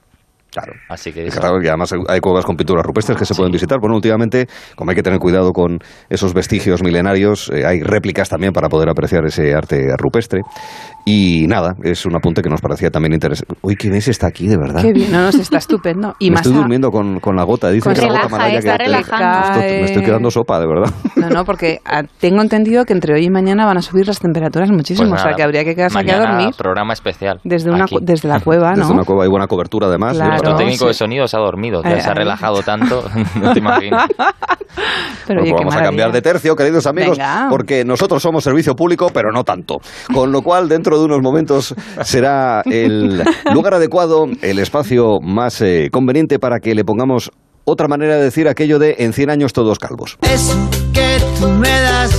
[0.54, 0.74] Claro.
[0.88, 3.80] Así que Es claro, y además hay- cuevas con pinturas rupestres que se pueden visitar.
[3.80, 8.54] Bueno, últimamente, como hay que tener cuidado con esos vestigios milenarios, eh, hay réplicas también
[8.54, 10.42] para poder apreciar ese arte rupestre.
[11.06, 13.54] Y nada, es un apunte que nos parecía también interesante.
[13.62, 14.82] Uy, qué bien se está aquí, de verdad.
[14.82, 16.16] Qué bien, no, no, se está estupendo.
[16.20, 17.70] Y me más estoy a- durmiendo con, con la gota.
[17.72, 19.60] Dice Con- que la gota está que- relajando.
[19.60, 20.92] Me estoy quedando sopa, de verdad.
[21.24, 24.20] No, no, porque ah, tengo entendido que entre hoy y mañana van a subir las
[24.20, 27.40] temperaturas muchísimo, Pues o sea nada, que habría que quedarse aquí a dormir programa especial.
[27.46, 27.96] desde, una, aquí.
[28.02, 28.78] desde la cueva, ¿no?
[28.82, 30.18] Desde una cueva hay buena cobertura, además.
[30.18, 30.43] Claro.
[30.44, 30.88] Nuestro técnico sí.
[30.90, 32.18] de sonido se ha dormido, ya Ay, se ha ay.
[32.18, 33.04] relajado tanto,
[33.42, 34.08] no te imaginas.
[35.28, 37.48] Pero Bueno, oye, pues qué vamos a cambiar de tercio, queridos amigos, Venga.
[37.50, 39.78] porque nosotros somos servicio público, pero no tanto.
[40.14, 45.90] Con lo cual, dentro de unos momentos será el lugar adecuado, el espacio más eh,
[45.92, 47.32] conveniente para que le pongamos
[47.66, 50.18] otra manera de decir aquello de en 100 años todos calvos.
[50.24, 50.58] Eso
[50.94, 52.12] que tú me das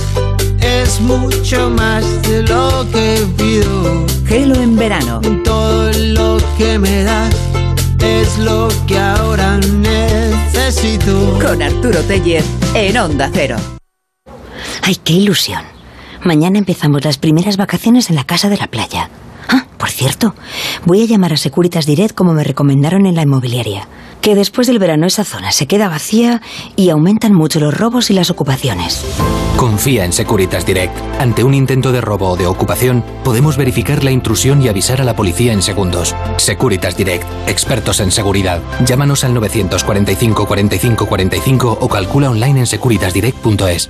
[0.61, 4.05] es mucho más de lo que pido.
[4.25, 5.21] Gelo en verano.
[5.43, 7.29] Todo lo que me das
[7.99, 11.39] es lo que ahora necesito.
[11.41, 13.57] Con Arturo Teller en Onda Cero.
[14.81, 15.63] ¡Ay, qué ilusión!
[16.23, 19.09] Mañana empezamos las primeras vacaciones en la casa de la playa.
[19.77, 20.35] Por cierto,
[20.85, 23.87] voy a llamar a Securitas Direct como me recomendaron en la inmobiliaria.
[24.21, 26.41] Que después del verano esa zona se queda vacía
[26.75, 29.05] y aumentan mucho los robos y las ocupaciones.
[29.57, 30.95] Confía en Securitas Direct.
[31.19, 35.05] Ante un intento de robo o de ocupación, podemos verificar la intrusión y avisar a
[35.05, 36.15] la policía en segundos.
[36.37, 38.61] Securitas Direct, expertos en seguridad.
[38.85, 43.89] Llámanos al 945 45 45 o calcula online en securitasdirect.es.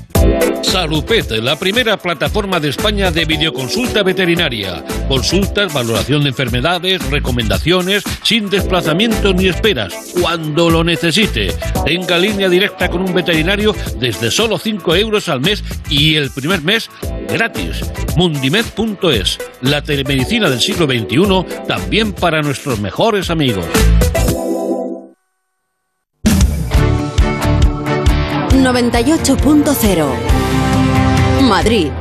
[0.61, 4.83] Salupet, la primera plataforma de España de videoconsulta veterinaria.
[5.07, 11.53] Consultas, valoración de enfermedades, recomendaciones, sin desplazamientos ni esperas, cuando lo necesite.
[11.85, 16.61] Tenga línea directa con un veterinario desde solo 5 euros al mes y el primer
[16.61, 16.89] mes
[17.27, 17.83] gratis.
[18.15, 23.65] Mundimed.es, la telemedicina del siglo XXI, también para nuestros mejores amigos.
[28.71, 30.07] 98.0
[31.41, 31.91] Madrid.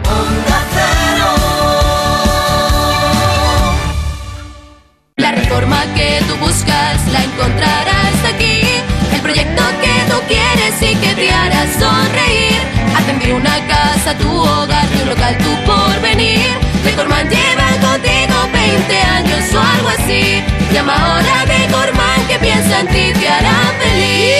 [5.16, 8.60] La reforma que tú buscas la encontrarás aquí.
[9.12, 12.60] El proyecto que tú quieres y que te hará sonreír.
[12.96, 16.54] Hacen de una casa tu hogar, un local tu porvenir.
[16.84, 20.40] Decorman lleva contigo 20 años o algo así.
[20.72, 24.39] Llama ahora Decorman que piensa en ti, te hará feliz.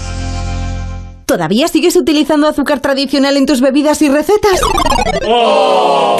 [1.31, 4.59] ¿Todavía sigues utilizando azúcar tradicional en tus bebidas y recetas?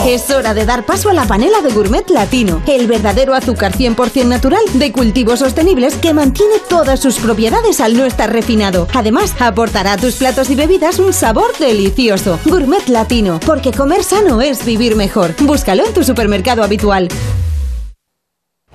[0.07, 4.23] Es hora de dar paso a la panela de Gourmet Latino, el verdadero azúcar 100%
[4.23, 8.87] natural de cultivos sostenibles que mantiene todas sus propiedades al no estar refinado.
[8.93, 12.39] Además, aportará a tus platos y bebidas un sabor delicioso.
[12.45, 15.35] Gourmet Latino, porque comer sano es vivir mejor.
[15.41, 17.09] Búscalo en tu supermercado habitual.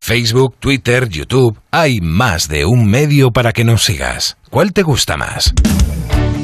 [0.00, 4.36] Facebook, Twitter, YouTube, hay más de un medio para que nos sigas.
[4.50, 5.52] ¿Cuál te gusta más?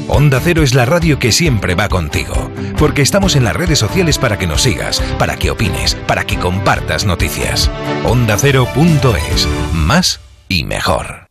[0.07, 4.19] Onda Cero es la radio que siempre va contigo, porque estamos en las redes sociales
[4.19, 7.71] para que nos sigas, para que opines, para que compartas noticias.
[8.03, 11.24] OndaCero.es, más y mejor.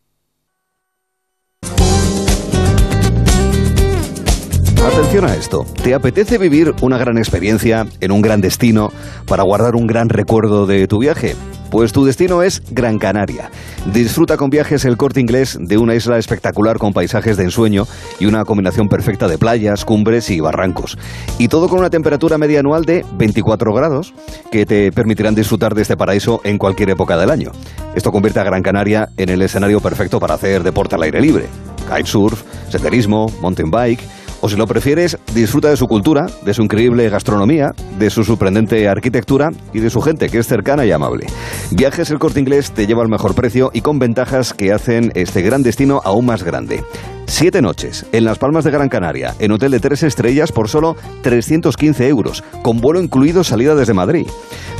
[4.85, 5.65] Atención a esto.
[5.83, 8.91] ¿Te apetece vivir una gran experiencia en un gran destino
[9.27, 11.35] para guardar un gran recuerdo de tu viaje?
[11.71, 13.49] Pues tu destino es Gran Canaria.
[13.91, 17.87] Disfruta con viajes el corte inglés de una isla espectacular con paisajes de ensueño
[18.19, 20.99] y una combinación perfecta de playas, cumbres y barrancos.
[21.39, 24.13] Y todo con una temperatura media anual de 24 grados
[24.51, 27.51] que te permitirán disfrutar de este paraíso en cualquier época del año.
[27.95, 31.47] Esto convierte a Gran Canaria en el escenario perfecto para hacer deporte al aire libre.
[31.89, 34.01] Kitesurf, senderismo, mountain bike
[34.45, 38.87] O si lo prefieres, disfruta de su cultura, de su increíble gastronomía, de su sorprendente
[38.87, 41.25] arquitectura y de su gente, que es cercana y amable.
[41.71, 45.41] Viajes El Corte Inglés te lleva al mejor precio y con ventajas que hacen este
[45.41, 46.83] gran destino aún más grande.
[47.25, 50.95] Siete noches en Las Palmas de Gran Canaria, en hotel de tres estrellas por solo
[51.23, 54.27] 315 euros, con vuelo incluido salida desde Madrid.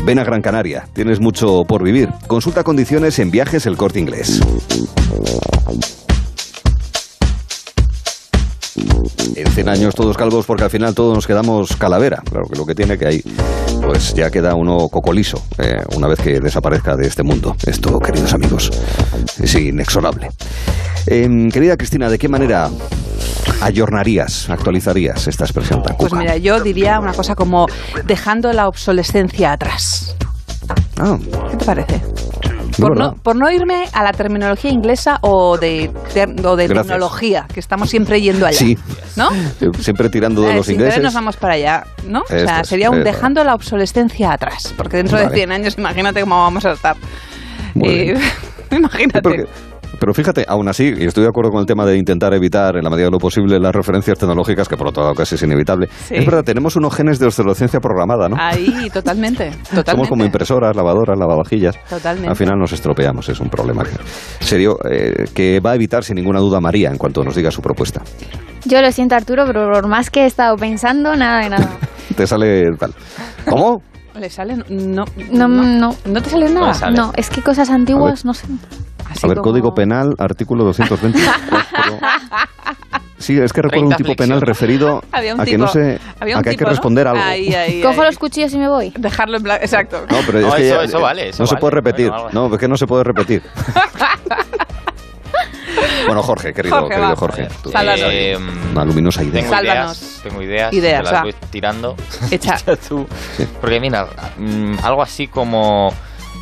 [0.06, 2.10] Ven a Gran Canaria, tienes mucho por vivir.
[2.28, 4.42] Consulta condiciones en Viajes El Corte Inglés.
[9.36, 12.22] En 100 años todos calvos porque al final todos nos quedamos calavera.
[12.30, 13.24] Claro que lo que tiene que hay,
[13.82, 17.56] pues ya queda uno cocoliso eh, una vez que desaparezca de este mundo.
[17.66, 18.72] Esto, queridos amigos,
[19.42, 20.30] es inexorable.
[21.08, 22.70] Em, querida Cristina, ¿de qué manera
[23.62, 27.68] ayornarías, actualizarías esta expresión tan Pues mira, yo diría una cosa como
[28.06, 30.16] dejando la obsolescencia atrás.
[30.98, 31.18] Ah,
[31.52, 32.02] ¿Qué te parece?
[32.80, 37.46] Por no, por no irme a la terminología inglesa o de, ter- o de tecnología,
[37.54, 38.58] que estamos siempre yendo allá.
[38.58, 38.78] Sí.
[39.16, 39.30] ¿No?
[39.34, 41.02] Eh, Siempre tirando de Eh, los ingleses.
[41.02, 42.22] nos vamos para allá, ¿no?
[42.22, 43.10] o sea, sería un esto.
[43.12, 45.36] dejando la obsolescencia atrás, porque dentro de Vale.
[45.36, 46.96] 100 años imagínate cómo vamos a estar.
[47.74, 48.22] Muy Eh, bien.
[48.72, 49.22] imagínate.
[49.22, 49.46] Porque-
[50.00, 52.84] pero fíjate, aún así, y estoy de acuerdo con el tema de intentar evitar en
[52.84, 55.88] la medida de lo posible las referencias tecnológicas, que por otro lado casi es inevitable.
[55.88, 56.16] Sí.
[56.16, 58.36] Es verdad, tenemos unos genes de obsolescencia programada, ¿no?
[58.40, 59.92] Ahí, totalmente, totalmente.
[59.92, 61.78] Somos como impresoras, lavadoras, lavavajillas.
[61.90, 62.30] Totalmente.
[62.30, 63.92] Al final nos estropeamos, es un problema que,
[64.40, 67.62] serio, eh, que va a evitar sin ninguna duda María en cuanto nos diga su
[67.62, 68.02] propuesta.
[68.66, 71.70] Yo lo siento, Arturo, pero por más que he estado pensando, nada de nada.
[72.16, 72.94] Te sale tal.
[73.46, 73.82] ¿Cómo?
[74.20, 74.58] ¿Le sale?
[74.70, 75.96] No, No, no.
[76.06, 76.74] ¿No te sale nada?
[76.74, 76.96] sale.
[76.98, 78.48] No, es que cosas antiguas, no sé.
[79.24, 81.20] a ver, Código Penal, artículo 220.
[83.18, 85.68] Sí, es que recuerdo un 30 tipo penal referido Había un a que tipo- no
[85.70, 86.70] se, había a un que hay que ¿no?
[86.70, 87.24] responder algo.
[87.24, 88.08] Ahí, ahí, Cojo ahí.
[88.08, 88.92] los cuchillos y me voy.
[88.98, 90.02] Dejarlo en blanco, exacto.
[90.12, 91.62] No, pero No, es que eso- ya- eso vale, eso no se vale.
[91.62, 92.12] puede repetir.
[92.34, 93.42] No, es que no se puede repetir.
[96.06, 97.16] Bueno, Jorge, querido Jorge, querido.
[97.16, 97.48] Jorge.
[97.64, 97.72] tú-.
[97.76, 98.38] Eh,
[98.72, 99.42] Una luminosa idea.
[99.42, 99.98] Tengo Sálvanos.
[100.02, 101.96] ideas, tengo ideas, Ideas, te las voy tirando.
[102.32, 102.58] Echa.
[102.88, 103.08] tú.
[103.62, 104.08] Porque mira,
[104.38, 105.94] mm, algo así como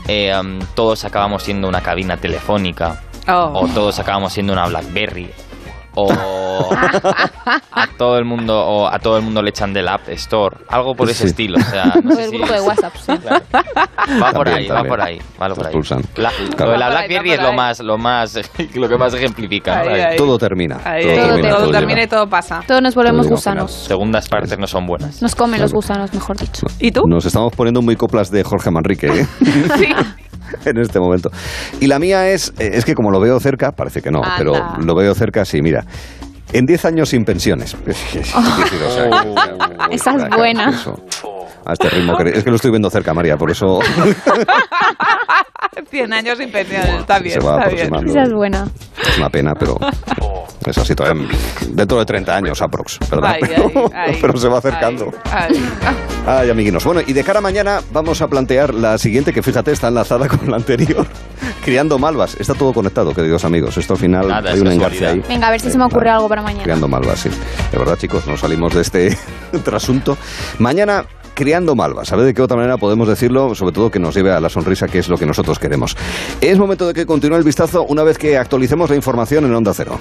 [0.07, 3.51] eh, um, todos acabamos siendo una cabina telefónica Oh.
[3.53, 5.29] o todos acabamos siendo una BlackBerry
[5.95, 6.11] o
[7.71, 10.95] a todo el mundo o a todo el mundo le echan del App Store, algo
[10.95, 11.27] por ese Sí.
[11.29, 13.11] estilo, o sea, no sé el si- grupo de WhatsApp, sí.
[14.21, 15.63] Va por También, ahí, va por ahí, va por ahí.
[15.63, 16.01] Expulsan.
[16.15, 16.65] La, Claro.
[16.65, 18.39] Lo de la BlackBerry es lo más, lo más,
[18.75, 19.79] lo que más ejemplifica.
[19.79, 20.03] Ahí, ¿vale?
[20.03, 20.17] ahí.
[20.17, 20.79] Todo termina.
[20.83, 22.61] Ahí, todo termina, todo todo termina y todo pasa.
[22.67, 23.71] Todos nos volvemos gusanos.
[23.71, 25.21] Segundas partes no son buenas.
[25.21, 26.65] Nos comen los gusanos, mejor dicho.
[26.79, 27.01] ¿Y tú?
[27.07, 29.25] Nos estamos poniendo muy coplas de Jorge Manrique ¿eh?
[29.77, 29.87] Sí.
[30.65, 31.29] en este momento.
[31.79, 34.35] Y la mía es, eh, es que como lo veo cerca, parece que no, Anda.
[34.37, 34.53] pero
[34.85, 35.85] lo veo cerca, sí, mira.
[36.51, 37.75] En 10 años sin pensiones.
[37.85, 40.69] Es decir, o sea, Esa es buena.
[40.69, 41.03] eso.
[41.65, 43.79] A este ritmo, que- es que lo estoy viendo cerca, María, por eso
[45.89, 48.09] 100 años sin pensiones, está bien, se va está bien.
[48.09, 48.67] Esa es buena.
[49.01, 49.77] Es una pena, pero
[50.65, 51.27] es así todavía.
[51.69, 53.31] Dentro de 30 años, aprox, ¿verdad?
[53.35, 55.11] Ay, pero, ay, ay, pero se va acercando.
[55.25, 55.95] Ay, ay.
[56.25, 56.85] Ay, amiguinos.
[56.85, 60.27] Bueno, y de cara a mañana vamos a plantear la siguiente, que fíjate, está enlazada
[60.27, 61.05] con la anterior.
[61.65, 62.35] Criando malvas.
[62.39, 63.77] Está todo conectado, queridos amigos.
[63.77, 65.21] Esto al final Nada, hay un engarce ahí.
[65.27, 66.63] Venga, a ver si se me ocurre algo para mañana.
[66.63, 67.29] Criando malvas, sí.
[67.71, 69.17] De verdad, chicos, no salimos de este
[69.63, 70.17] trasunto.
[70.59, 72.11] Mañana, criando malvas.
[72.11, 74.49] A ver de qué otra manera podemos decirlo, sobre todo que nos lleve a la
[74.49, 75.95] sonrisa, que es lo que nosotros queremos.
[76.41, 79.73] Es momento de que continúe el vistazo una vez que actualicemos la información en Onda
[79.73, 79.99] Cero.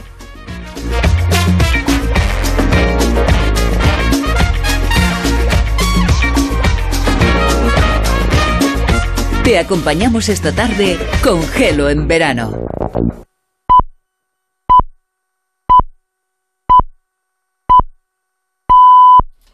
[9.44, 12.52] Te acompañamos esta tarde con Gelo en verano.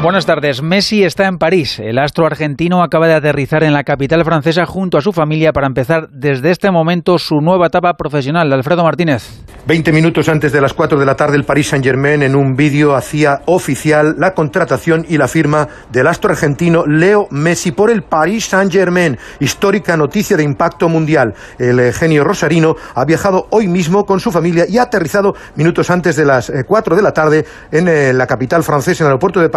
[0.00, 0.62] Buenas tardes.
[0.62, 1.80] Messi está en París.
[1.80, 5.66] El astro argentino acaba de aterrizar en la capital francesa junto a su familia para
[5.66, 8.52] empezar desde este momento su nueva etapa profesional.
[8.52, 9.42] Alfredo Martínez.
[9.66, 12.94] Veinte minutos antes de las 4 de la tarde, el Paris Saint-Germain en un vídeo
[12.94, 18.46] hacía oficial la contratación y la firma del astro argentino Leo Messi por el Paris
[18.46, 19.18] Saint-Germain.
[19.40, 21.34] Histórica noticia de impacto mundial.
[21.58, 25.90] El eh, genio rosarino ha viajado hoy mismo con su familia y ha aterrizado minutos
[25.90, 29.10] antes de las eh, 4 de la tarde en eh, la capital francesa, en el
[29.10, 29.50] aeropuerto de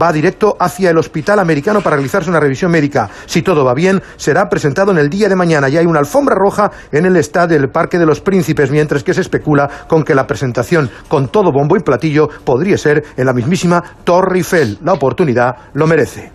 [0.00, 3.08] Va directo hacia el hospital americano para realizarse una revisión médica.
[3.26, 5.68] Si todo va bien, será presentado en el día de mañana.
[5.68, 9.14] Ya hay una alfombra roja en el estadio del Parque de los Príncipes, mientras que
[9.14, 13.32] se especula con que la presentación con todo bombo y platillo podría ser en la
[13.32, 14.78] mismísima Torre Eiffel.
[14.82, 16.33] La oportunidad lo merece.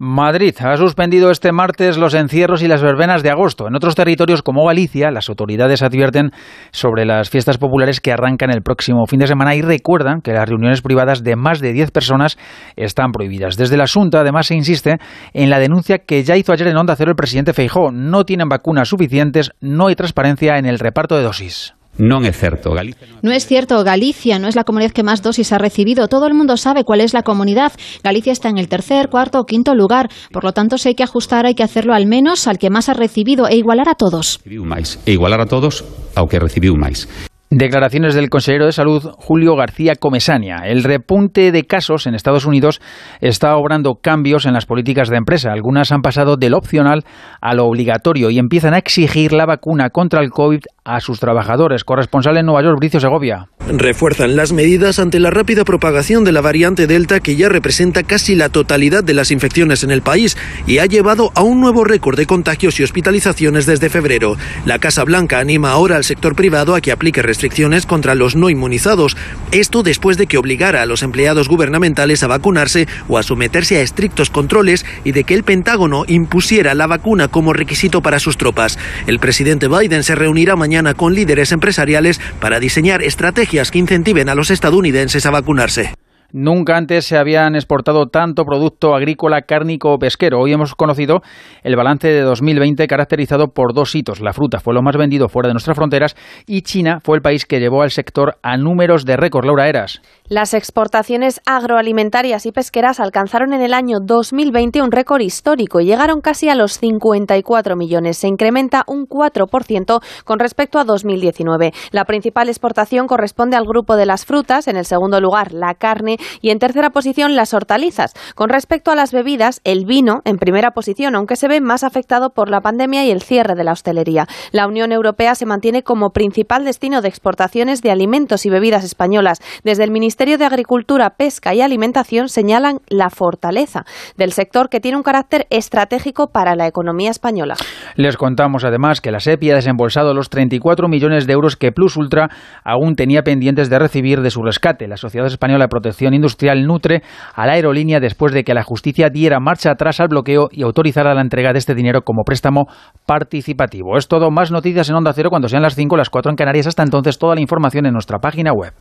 [0.00, 3.66] Madrid ha suspendido este martes los encierros y las verbenas de agosto.
[3.66, 6.30] En otros territorios como Galicia, las autoridades advierten
[6.70, 10.48] sobre las fiestas populares que arrancan el próximo fin de semana y recuerdan que las
[10.48, 12.38] reuniones privadas de más de 10 personas
[12.76, 13.56] están prohibidas.
[13.56, 14.98] Desde la Asunta, además, se insiste
[15.32, 17.90] en la denuncia que ya hizo ayer en Onda Cero el presidente Feijó.
[17.90, 21.74] No tienen vacunas suficientes, no hay transparencia en el reparto de dosis.
[21.98, 22.72] No es cierto.
[22.72, 23.82] Galicia no es cierto.
[23.84, 26.08] Galicia no es la comunidad que más dosis ha recibido.
[26.08, 27.72] Todo el mundo sabe cuál es la comunidad.
[28.02, 30.08] Galicia está en el tercer, cuarto o quinto lugar.
[30.32, 32.88] Por lo tanto, si hay que ajustar, hay que hacerlo al menos al que más
[32.88, 34.40] ha recibido e igualar a todos.
[34.46, 35.84] E igualar a todos
[36.14, 37.06] ao que recibiu máis.
[37.50, 40.64] Declaraciones del consejero de Salud, Julio García Comesania.
[40.66, 42.82] El repunte de casos en Estados Unidos
[43.22, 45.50] está obrando cambios en las políticas de empresa.
[45.50, 47.06] Algunas han pasado del opcional
[47.40, 51.84] a lo obligatorio y empiezan a exigir la vacuna contra el COVID a sus trabajadores.
[51.84, 53.48] Corresponsal en Nueva York, Bricio Segovia.
[53.70, 58.34] Refuerzan las medidas ante la rápida propagación de la variante Delta que ya representa casi
[58.34, 62.16] la totalidad de las infecciones en el país y ha llevado a un nuevo récord
[62.16, 64.36] de contagios y hospitalizaciones desde febrero.
[64.64, 68.48] La Casa Blanca anima ahora al sector privado a que aplique restricciones contra los no
[68.48, 69.18] inmunizados.
[69.52, 73.82] Esto después de que obligara a los empleados gubernamentales a vacunarse o a someterse a
[73.82, 78.78] estrictos controles y de que el Pentágono impusiera la vacuna como requisito para sus tropas.
[79.06, 84.34] El presidente Biden se reunirá mañana con líderes empresariales para diseñar estrategias que incentiven a
[84.34, 85.94] los estadounidenses a vacunarse.
[86.30, 90.40] Nunca antes se habían exportado tanto producto agrícola, cárnico o pesquero.
[90.40, 91.22] Hoy hemos conocido
[91.62, 94.20] el balance de 2020 caracterizado por dos hitos.
[94.20, 97.46] La fruta fue lo más vendido fuera de nuestras fronteras y China fue el país
[97.46, 99.46] que llevó al sector a números de récord.
[99.46, 100.02] Laura Eras.
[100.28, 106.20] Las exportaciones agroalimentarias y pesqueras alcanzaron en el año 2020 un récord histórico y llegaron
[106.20, 108.18] casi a los 54 millones.
[108.18, 111.72] Se incrementa un 4% con respecto a 2019.
[111.90, 116.17] La principal exportación corresponde al grupo de las frutas, en el segundo lugar la carne
[116.40, 118.14] y en tercera posición las hortalizas.
[118.34, 122.30] Con respecto a las bebidas, el vino en primera posición, aunque se ve más afectado
[122.30, 124.26] por la pandemia y el cierre de la hostelería.
[124.52, 129.40] La Unión Europea se mantiene como principal destino de exportaciones de alimentos y bebidas españolas.
[129.64, 133.84] Desde el Ministerio de Agricultura, Pesca y Alimentación señalan la fortaleza
[134.16, 137.54] del sector que tiene un carácter estratégico para la economía española.
[137.96, 141.96] Les contamos además que la SEPI ha desembolsado los 34 millones de euros que Plus
[141.96, 142.28] Ultra
[142.64, 144.88] aún tenía pendientes de recibir de su rescate.
[144.88, 147.02] La Sociedad Española de Protección Industrial nutre
[147.34, 151.14] a la aerolínea después de que la justicia diera marcha atrás al bloqueo y autorizara
[151.14, 152.66] la entrega de este dinero como préstamo
[153.06, 153.96] participativo.
[153.96, 156.66] Es todo, más noticias en Onda Cero cuando sean las 5, las 4 en Canarias.
[156.66, 158.72] Hasta entonces, toda la información en nuestra página web.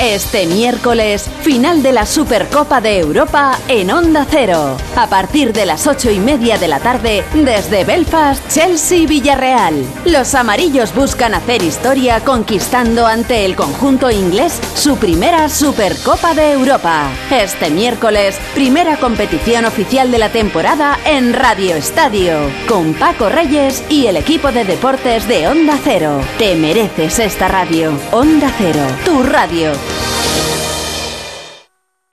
[0.00, 4.76] Este miércoles, final de la Supercopa de Europa en Onda Cero.
[4.96, 9.84] A partir de las ocho y media de la tarde, desde Belfast, Chelsea Villarreal.
[10.06, 17.10] Los amarillos buscan hacer historia conquistando ante el conjunto inglés su primera Supercopa de Europa.
[17.30, 24.06] Este miércoles, primera competición oficial de la temporada en Radio Estadio, con Paco Reyes y
[24.06, 26.20] el equipo de deportes de Onda Cero.
[26.38, 27.92] Te mereces esta radio.
[28.12, 29.57] Onda Cero, tu radio.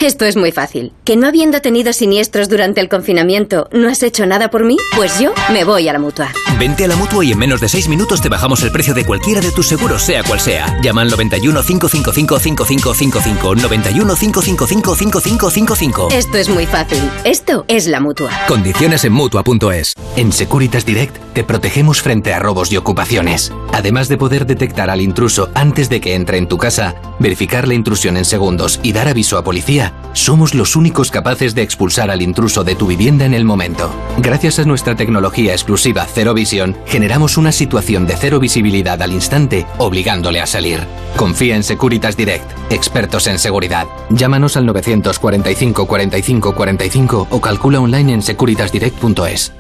[0.06, 0.94] Esto es muy fácil.
[1.04, 4.78] ¿Que no habiendo tenido siniestros durante el confinamiento, no has hecho nada por mí?
[4.96, 6.30] Pues yo me voy a la mutua.
[6.60, 9.04] Vente a la mutua y en menos de 6 minutos te bajamos el precio de
[9.04, 10.80] cualquiera de tus seguros, sea cual sea.
[10.82, 13.56] Llama al 91 555 5555.
[13.56, 16.10] 91 555 5555.
[16.12, 17.02] Esto es muy fácil.
[17.24, 18.30] Esto es la mutua.
[18.48, 19.94] Condiciones en mutua.es.
[20.18, 23.52] En Securitas Direct te protegemos frente a robos y ocupaciones.
[23.76, 27.74] Además de poder detectar al intruso antes de que entre en tu casa, verificar la
[27.74, 32.22] intrusión en segundos y dar aviso a policía, somos los únicos capaces de expulsar al
[32.22, 33.94] intruso de tu vivienda en el momento.
[34.20, 39.66] Gracias a nuestra tecnología exclusiva Cero Visión, generamos una situación de cero visibilidad al instante,
[39.78, 40.80] obligándole a salir.
[41.18, 43.88] Confía en Securitas Direct, expertos en seguridad.
[44.10, 49.52] Llámanos al 945 45 45 o calcula online en securitasdirect.es.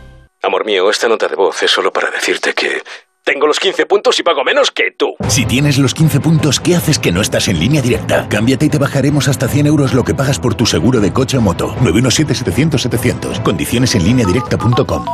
[0.41, 2.82] Amor mío, esta nota de voz es solo para decirte que
[3.26, 5.16] tengo los 15 puntos y pago menos que tú.
[5.28, 8.30] Si tienes los 15 puntos, ¿qué haces que no estás en línea directa?
[8.30, 11.38] Cámbiate y te bajaremos hasta 100 euros lo que pagas por tu seguro de coche
[11.38, 11.76] o moto.
[11.82, 13.42] 917-700-700.
[13.42, 15.06] Condiciones en línea directa.com.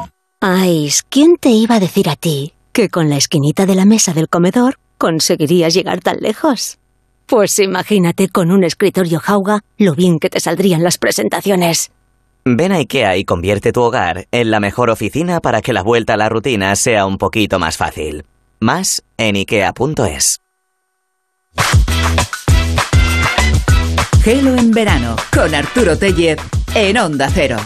[0.41, 4.13] Ay, ¿quién te iba a decir a ti que con la esquinita de la mesa
[4.13, 6.80] del comedor conseguirías llegar tan lejos?
[7.28, 11.91] Pues imagínate con un escritorio jauga lo bien que te saldrían las presentaciones.
[12.43, 16.15] Ven a IKEA y convierte tu hogar en la mejor oficina para que la vuelta
[16.15, 18.25] a la rutina sea un poquito más fácil.
[18.60, 20.39] Más en IKEA.es.
[24.23, 26.39] Gelo en verano con Arturo Tellez
[26.73, 27.58] en Onda Cero.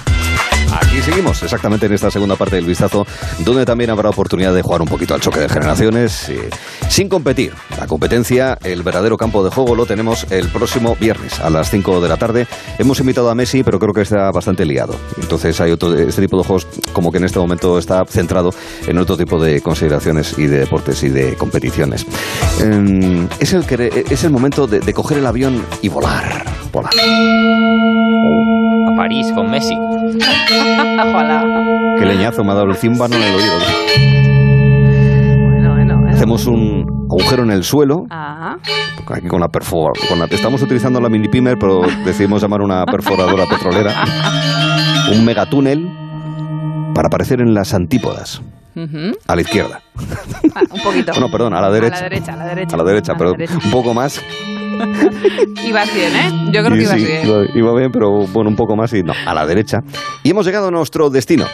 [0.71, 3.05] Aquí seguimos, exactamente en esta segunda parte del vistazo,
[3.39, 6.49] donde también habrá oportunidad de jugar un poquito al choque de generaciones, eh,
[6.89, 7.53] sin competir.
[7.77, 12.01] La competencia, el verdadero campo de juego, lo tenemos el próximo viernes a las 5
[12.01, 12.47] de la tarde.
[12.77, 14.95] Hemos invitado a Messi, pero creo que está bastante liado.
[15.21, 18.51] Entonces hay otro, este tipo de juegos como que en este momento está centrado
[18.87, 22.05] en otro tipo de consideraciones y de deportes y de competiciones.
[22.59, 23.65] Em, es, el,
[24.09, 26.43] es el momento de coger el avión y volar.
[26.71, 26.91] Volar.
[28.95, 29.75] A París con Messi.
[30.99, 31.43] Ojalá.
[31.99, 33.53] Qué leñazo me ha dado el címbano en el oído.
[36.09, 38.55] Hacemos un agujero en el suelo, Ah,
[39.13, 39.99] aquí con la perforadora.
[40.07, 43.91] Con la, estamos utilizando la mini pimer, pero decidimos llamar una perforadora petrolera.
[45.11, 45.87] Un megatúnel
[46.95, 48.41] para aparecer en las antípodas,
[48.75, 49.11] ujú.
[49.27, 49.81] a la izquierda.
[50.55, 51.11] Ah, un poquito.
[51.19, 51.97] No, perdón, a la derecha.
[51.97, 52.75] A la derecha, a la derecha.
[52.75, 53.59] A la derecha, A pero la derecha.
[53.65, 54.19] un poco más.
[55.65, 56.51] Ibas bien, ¿eh?
[56.51, 57.49] Yo creo que Y ibas sí, bien.
[57.55, 59.79] iba- bien, pero bueno, un poco más y no, a la derecha.
[60.23, 61.45] Y hemos llegado a nuestro destino.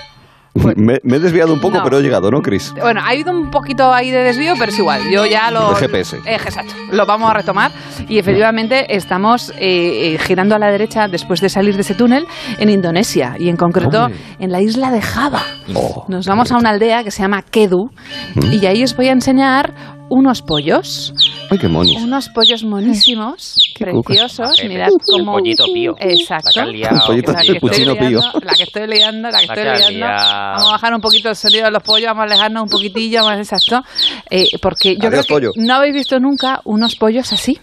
[0.76, 1.84] me, me he desviado un poco, no.
[1.86, 2.74] pero he llegado, ¿no, Chris?
[2.78, 5.01] Bueno, ha habido un poquito ahí de desvío, pero es igual.
[5.09, 5.69] Yo ya lo.
[5.69, 6.17] De GPS.
[6.17, 6.74] Eh, exacto.
[6.91, 7.72] Lo vamos a retomar.
[8.09, 12.26] Y efectivamente estamos eh, eh, girando a la derecha después de salir de ese túnel
[12.59, 13.36] en Indonesia.
[13.39, 14.19] Y en concreto Hombre.
[14.39, 15.41] en la isla de Java.
[15.74, 17.89] Oh, Nos vamos a una aldea que se llama Kedu.
[18.36, 18.51] Mm.
[18.51, 19.74] Y ahí os voy a enseñar
[20.12, 21.14] unos pollos.
[21.49, 21.97] Ay, qué monis.
[22.01, 24.49] Unos pollos monísimos, preciosos.
[24.49, 24.68] Majete.
[24.68, 25.32] Mirad El cómo.
[25.34, 25.95] pollito pío.
[25.99, 26.49] Exacto.
[26.49, 26.95] La que has liado.
[26.95, 27.93] El pollito- La que el estoy pío.
[27.93, 30.05] liando, La que estoy liando, la que La estoy liando.
[30.07, 33.24] Vamos a bajar un poquito el sonido de los pollos, vamos a alejarnos un poquitillo
[33.24, 33.84] más exacto.
[34.30, 35.51] Eh, porque yo Adiós, creo que pollo.
[35.55, 37.57] no habéis visto nunca unos pollos así.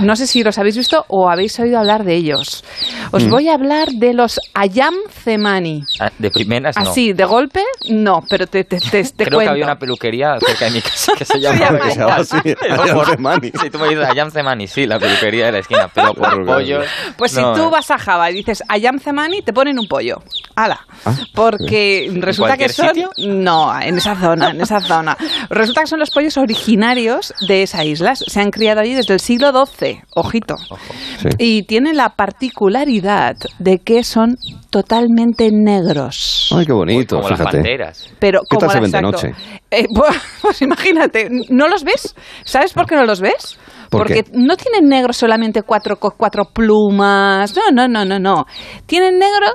[0.00, 2.64] No sé si los habéis visto o habéis oído hablar de ellos.
[3.10, 3.30] Os Mm.
[3.30, 5.82] voy a hablar de los Ayam Cemani.
[6.00, 6.82] Ah, De primeras no.
[6.90, 9.40] Así, de golpe, no, pero te, te, te, te Creo cuento.
[9.40, 12.14] que había una peluquería cerca de mi casa que se llama llamaba Que se llama
[12.16, 12.36] así,
[12.70, 13.52] Ayam Cemani.
[13.62, 16.86] Sí, tú me dices Ayam Cemani, sí, la peluquería de la esquina, pero por pollos.
[17.16, 17.70] Pues no, si tú eh.
[17.70, 20.22] vas a Java y dices Ayam Cemani, te ponen un pollo.
[20.54, 20.80] ¡Hala!
[21.04, 22.88] Ah, Porque resulta que son...
[22.88, 23.10] sitio?
[23.18, 25.16] No, en esa zona, en esa zona.
[25.50, 28.14] Resulta que son los pollos originarios de esa isla.
[28.14, 30.02] Se han criado allí desde el siglo XII.
[30.14, 30.56] Ojito.
[30.56, 31.28] Sí.
[31.38, 34.36] Y tienen la particularidad de que son
[34.70, 36.48] totalmente negros.
[36.56, 38.08] Ay, qué bonito, Como las panteras.
[38.18, 39.28] Pero ¿Qué tal como se ven de noche?
[39.70, 42.14] Eh, pues, pues imagínate, ¿no los ves?
[42.44, 43.58] ¿Sabes por qué no los ves?
[43.90, 44.30] ¿Por Porque qué?
[44.34, 47.54] no tienen negro solamente cuatro, co- cuatro plumas.
[47.54, 48.44] No, no, no, no, no.
[48.86, 49.46] Tienen negro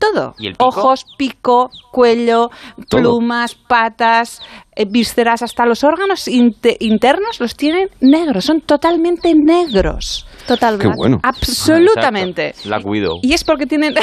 [0.00, 0.34] todo.
[0.38, 0.64] ¿Y el pico?
[0.66, 2.48] Ojos, pico, cuello,
[2.88, 3.00] Todo.
[3.02, 4.42] plumas, patas,
[4.74, 8.46] eh, vísceras, hasta los órganos inte- internos los tienen negros.
[8.46, 10.26] Son totalmente negros.
[10.48, 11.20] Total Qué bueno.
[11.22, 12.48] Absolutamente.
[12.48, 12.68] Exacto.
[12.70, 13.18] La cuido.
[13.22, 13.94] Y es porque tienen...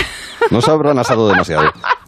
[0.51, 1.63] No se habrán asado demasiado.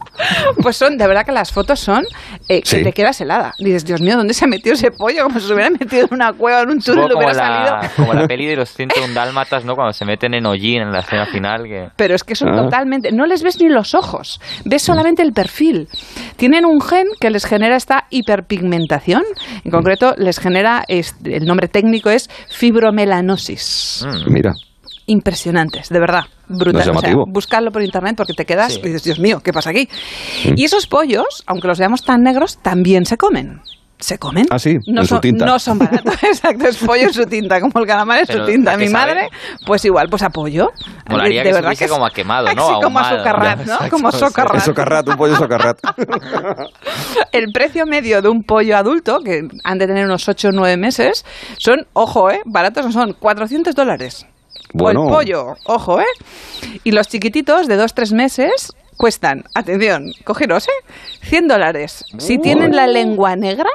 [0.62, 2.04] Pues son, de verdad que las fotos son
[2.48, 3.54] eh, que te quedas helada.
[3.58, 5.24] Dices, Dios mío, ¿dónde se ha metido ese pollo?
[5.24, 7.80] Como si se hubiera metido en una cueva, en un túnel, Supongo hubiera como la,
[7.82, 7.94] salido.
[7.96, 9.74] como la peli de los 101 dálmatas, ¿no?
[9.74, 11.64] Cuando se meten en hollín en la escena final.
[11.64, 11.88] Que...
[11.96, 12.62] Pero es que son Ah.
[12.62, 13.12] totalmente.
[13.12, 15.88] No les ves ni los ojos, ves solamente el perfil.
[16.36, 19.22] Tienen un gen que les genera esta hiperpigmentación.
[19.64, 20.84] En concreto, les genera.
[20.88, 24.04] es- el nombre técnico es fibromelanosis.
[24.06, 24.32] Mm.
[24.32, 24.52] Mira.
[25.10, 26.22] Impresionantes, de verdad.
[26.48, 26.86] Brutal.
[26.92, 28.80] No O sea, buscarlo por internet porque te quedas Sí.
[28.82, 29.88] y dices, Dios mío, ¿qué pasa aquí?
[30.56, 33.60] Y esos pollos, aunque los veamos tan negros, también se comen.
[33.98, 34.46] ¿Se comen?
[34.50, 35.44] Ah, sí, no en su son, tinta.
[35.44, 38.70] No son baratos, exacto, es pollo en su tinta, como el calamar en su tinta.
[38.72, 39.14] ¿a qué Mi sabe?
[39.14, 39.28] madre,
[39.66, 40.68] pues igual, pues a pollo.
[41.10, 42.66] Molaría De que verdad supiese es- como a quemado, ¿no?
[42.68, 43.62] Sí, como a socarrat, ¿no?
[43.74, 44.56] Exacto, Como socarrat.
[44.56, 45.78] Es socarrat, un pollo socarrat.
[47.32, 50.76] El precio medio de un pollo adulto, que han de tener unos 8 o 9
[50.78, 51.24] meses,
[51.58, 52.40] son, ojo, ¿eh?
[52.46, 54.26] Baratos no son, 400 dólares.
[54.72, 55.02] Bueno.
[55.02, 56.04] O el pollo, ojo, ¿eh?
[56.84, 60.92] Y los chiquititos de 2-3 meses cuestan, atención, cogeros, ¿eh?
[61.22, 62.04] 100 dólares.
[62.18, 63.70] Si tienen la lengua negra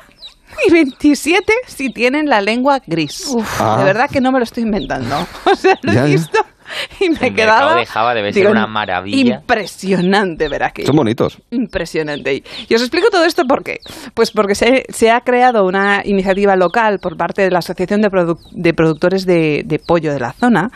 [0.67, 3.35] y 27 si tienen la lengua gris.
[3.59, 3.77] Ah.
[3.79, 5.15] De verdad que no me lo estoy inventando.
[5.45, 6.39] O sea, lo Ya, he visto
[6.99, 7.75] y me El quedado...
[7.75, 9.35] mercado de Java debe ser una maravilla.
[9.37, 10.87] Impresionante ver aquello.
[10.87, 11.37] Son bonitos.
[11.51, 12.43] Impresionante.
[12.67, 13.77] Y os explico todo esto por qué.
[14.13, 18.09] Pues porque se, se ha creado una iniciativa local por parte de la Asociación de,
[18.09, 20.69] Produ- de Productores de, de Pollo de la zona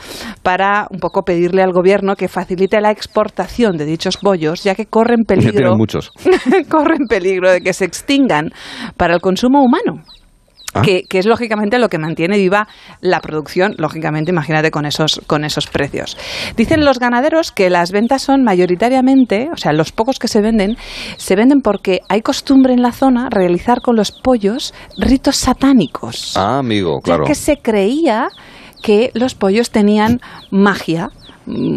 [0.44, 4.86] para un poco pedirle al gobierno que facilite la exportación de dichos pollos, ya que
[4.86, 6.12] corren Ya peligro, tienen muchos.
[6.70, 8.50] corren peligro de que se extingan
[8.98, 10.04] para el consumo humano.
[10.80, 10.82] Ah.
[10.84, 12.68] Que, que es lógicamente lo que mantiene viva
[13.02, 16.18] la producción, lógicamente, imagínate con esos, con esos precios.
[16.56, 20.78] Dicen los ganaderos que las ventas son mayoritariamente, o sea, los pocos que se venden,
[21.18, 26.34] se venden porque hay costumbre en la zona realizar con los pollos ritos satánicos.
[26.38, 27.24] Ah, amigo, Ya claro.
[27.26, 28.30] que se creía
[28.82, 30.22] que los pollos tenían
[30.52, 31.10] magia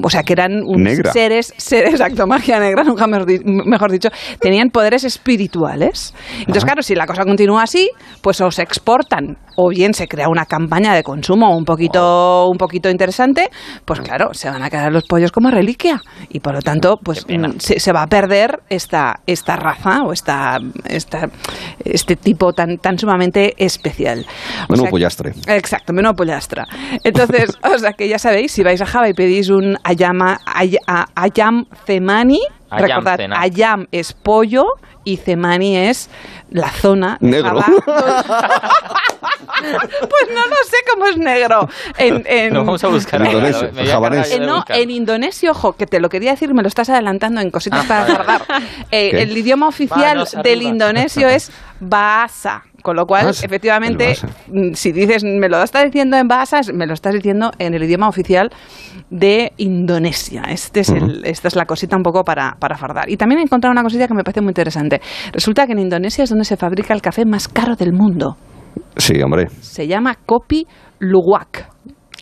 [0.02, 4.08] o sea, que eran unos seres, seres, exacto, magia negra, nunca mejor, di- mejor dicho,
[4.40, 6.14] tenían poderes espirituales.
[6.40, 10.28] Entonces, claro, si la cosa continúa así, pues o se exportan o bien se crea
[10.28, 13.50] una campaña de consumo un poquito, un poquito interesante,
[13.84, 16.00] pues claro, se van a quedar los pollos como reliquia
[16.30, 20.12] y por lo tanto, pues mm, se, se va a perder esta, esta raza o
[20.12, 20.58] esta,
[20.88, 21.28] esta,
[21.84, 24.24] este tipo tan, tan sumamente especial.
[24.82, 25.32] Sea, pollastre.
[25.46, 26.66] Exacto, menú pollastra.
[27.04, 30.78] Entonces, o sea que ya sabéis, si vais a Java y pedís un ayama, ay-
[30.86, 32.40] a- ayam cemani,
[32.70, 33.40] Ayam recordad, cena.
[33.40, 34.66] ayam es pollo
[35.04, 36.08] y cemani es
[36.50, 37.60] la zona de Negro.
[39.62, 41.68] Pues no lo sé cómo es negro.
[41.96, 44.30] En, en- Lo vamos a buscar En indonesio, javanés.
[44.32, 47.50] eh, no, en indonesio, ojo, que te lo quería decir, me lo estás adelantando en
[47.50, 48.42] cositas para guardar.
[48.90, 50.70] Eh, el idioma oficial Manos del arriba.
[50.70, 51.50] indonesio es
[51.80, 52.64] bahasa.
[52.82, 53.46] Con lo cual, Bahasa.
[53.46, 54.16] efectivamente,
[54.48, 57.74] mm, si dices, me lo estás diciendo en bahasa, es- me lo estás diciendo en
[57.74, 58.50] el idioma oficial
[59.10, 60.42] de Indonesia.
[60.48, 63.08] Este es el- esta es la cosita un poco para, para fardar.
[63.08, 65.00] Y también he encontrado una cosita que me parece muy interesante.
[65.32, 68.36] Resulta que en Indonesia es donde se fabrica el café más caro del mundo.
[68.96, 69.48] Sí, hombre.
[69.60, 70.66] Se llama Kopi
[70.98, 71.68] Luwak,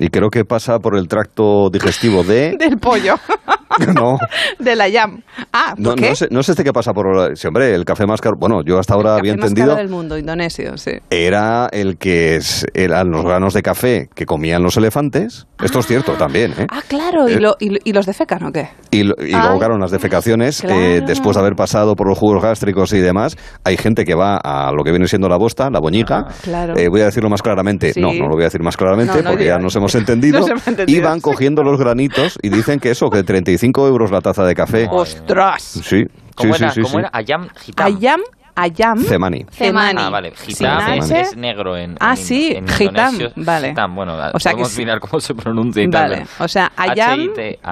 [0.00, 2.56] Y creo que pasa por el tracto digestivo de...
[2.58, 3.14] del pollo,
[3.94, 4.18] no,
[4.58, 5.22] de la yam.
[5.52, 6.08] Ah, ¿por no, qué?
[6.08, 7.36] no, sé, no sé este que pasa por...
[7.36, 8.36] Sí, hombre, el café más caro...
[8.38, 9.68] Bueno, yo hasta ahora El había café más entendido...
[9.74, 10.92] caro del mundo, indonesio, sí.
[11.10, 15.46] Era el que es, eran los granos de café que comían los elefantes.
[15.62, 16.66] Esto es cierto también, ¿eh?
[16.70, 18.70] Ah, claro, ¿y, Eh, lo- y, y los defecan o qué?
[18.90, 20.80] Y, lo- y luego, claro, las defecaciones, Claro.
[20.80, 24.38] eh, después de haber pasado por los jugos gástricos y demás, hay gente que va
[24.42, 26.26] a lo que viene siendo la bosta, la boñiga.
[26.42, 26.74] claro.
[26.76, 27.92] Eh, voy a decirlo más claramente.
[27.92, 28.00] Sí.
[28.00, 30.38] No, no lo voy a decir más claramente No, porque ya nos hemos entendido.
[30.40, 34.10] Nos hemos entendido, y van cogiendo los granitos y dicen que eso, que 35 euros
[34.10, 34.86] la taza de café.
[34.90, 35.62] ¡Ostras!
[35.84, 36.72] Sí, ¿Cómo sí, era?
[36.72, 36.98] sí, ¿Cómo sí.
[37.00, 37.10] era?
[37.12, 37.86] Ayam Hitam.
[37.86, 38.20] Ayam,
[38.56, 38.98] ayam.
[39.04, 39.44] Cemani.
[39.50, 40.00] Cemani.
[40.02, 40.32] Ah, vale.
[40.46, 43.70] Hitam es, es negro en, Ah, en- sí, en Hitam, vale.
[43.70, 44.80] Hitam, bueno, O sea que podemos sí.
[44.82, 47.18] mirar cómo se pronuncia y tal, Vale, o sea, ayam,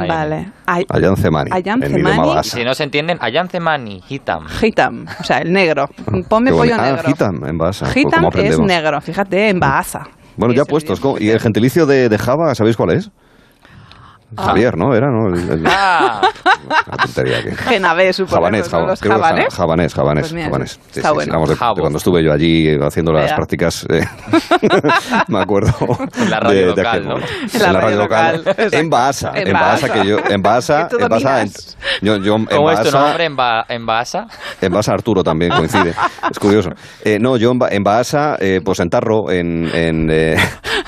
[0.09, 0.53] vale.
[0.67, 1.51] Ay- Ayam Cemani.
[1.53, 2.31] Ayam Cemani.
[2.45, 4.47] Si no se entienden, Ayam Cemani, Hitam.
[4.63, 5.87] Hitam, o sea, el negro.
[6.29, 6.75] Ponme Qué pollo.
[6.79, 7.11] Ah, negro.
[7.11, 7.87] Hitam, en Bahasa.
[7.87, 10.07] Pues Hitam ¿Cómo es negro, fíjate, en Bahasa.
[10.39, 11.01] Bueno, ya puestos.
[11.19, 13.11] ¿Y el gentilicio de, de Java, sabéis cuál es?
[14.37, 14.95] Javier, ¿no?
[14.95, 15.29] Era, ¿no?
[15.35, 16.21] El- el- Ah,
[16.87, 17.55] Una tontería que...
[17.55, 18.37] Genabé, supongo.
[18.37, 19.49] Javanés, Los javanés.
[19.55, 20.71] ja- javanés, javanés, Pues javanés.
[20.73, 21.33] Sí, está sí, sí, bueno.
[21.33, 23.37] vamos, de, de cuando estuve yo allí haciendo las Vea.
[23.37, 24.05] prácticas, eh,
[25.29, 25.73] me acuerdo.
[26.21, 27.11] En la radio de- de local, ¿no?
[27.11, 27.29] momento.
[27.55, 28.77] En la radio local, exacto.
[28.77, 30.03] En Bahasa, En en Bahasa, Bahasa.
[30.03, 31.51] que yo, en tú en Bahasa, en-
[32.03, 34.27] yo, yo en ¿Cómo es tu nombre en, ba en Bahasa?
[34.61, 35.95] en Bahasa Arturo también coincide.
[36.31, 36.71] Es curioso.
[37.05, 40.37] Eh, no, yo en, Ba- en Bahasa, eh, pues en tarro, en, en, eh,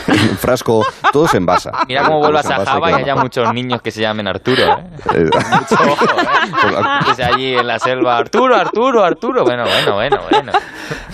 [0.09, 1.70] en frasco, todos en Bahasa.
[1.88, 4.62] Mira cómo vuelvas en a Java y haya muchos niños que se llamen Arturo.
[4.62, 4.84] ¿eh?
[5.14, 7.04] Eh, Mucho ojo, ¿eh?
[7.06, 8.16] Que sea allí en la selva.
[8.16, 9.44] Arturo, Arturo, Arturo.
[9.44, 10.52] Bueno, bueno, bueno, bueno.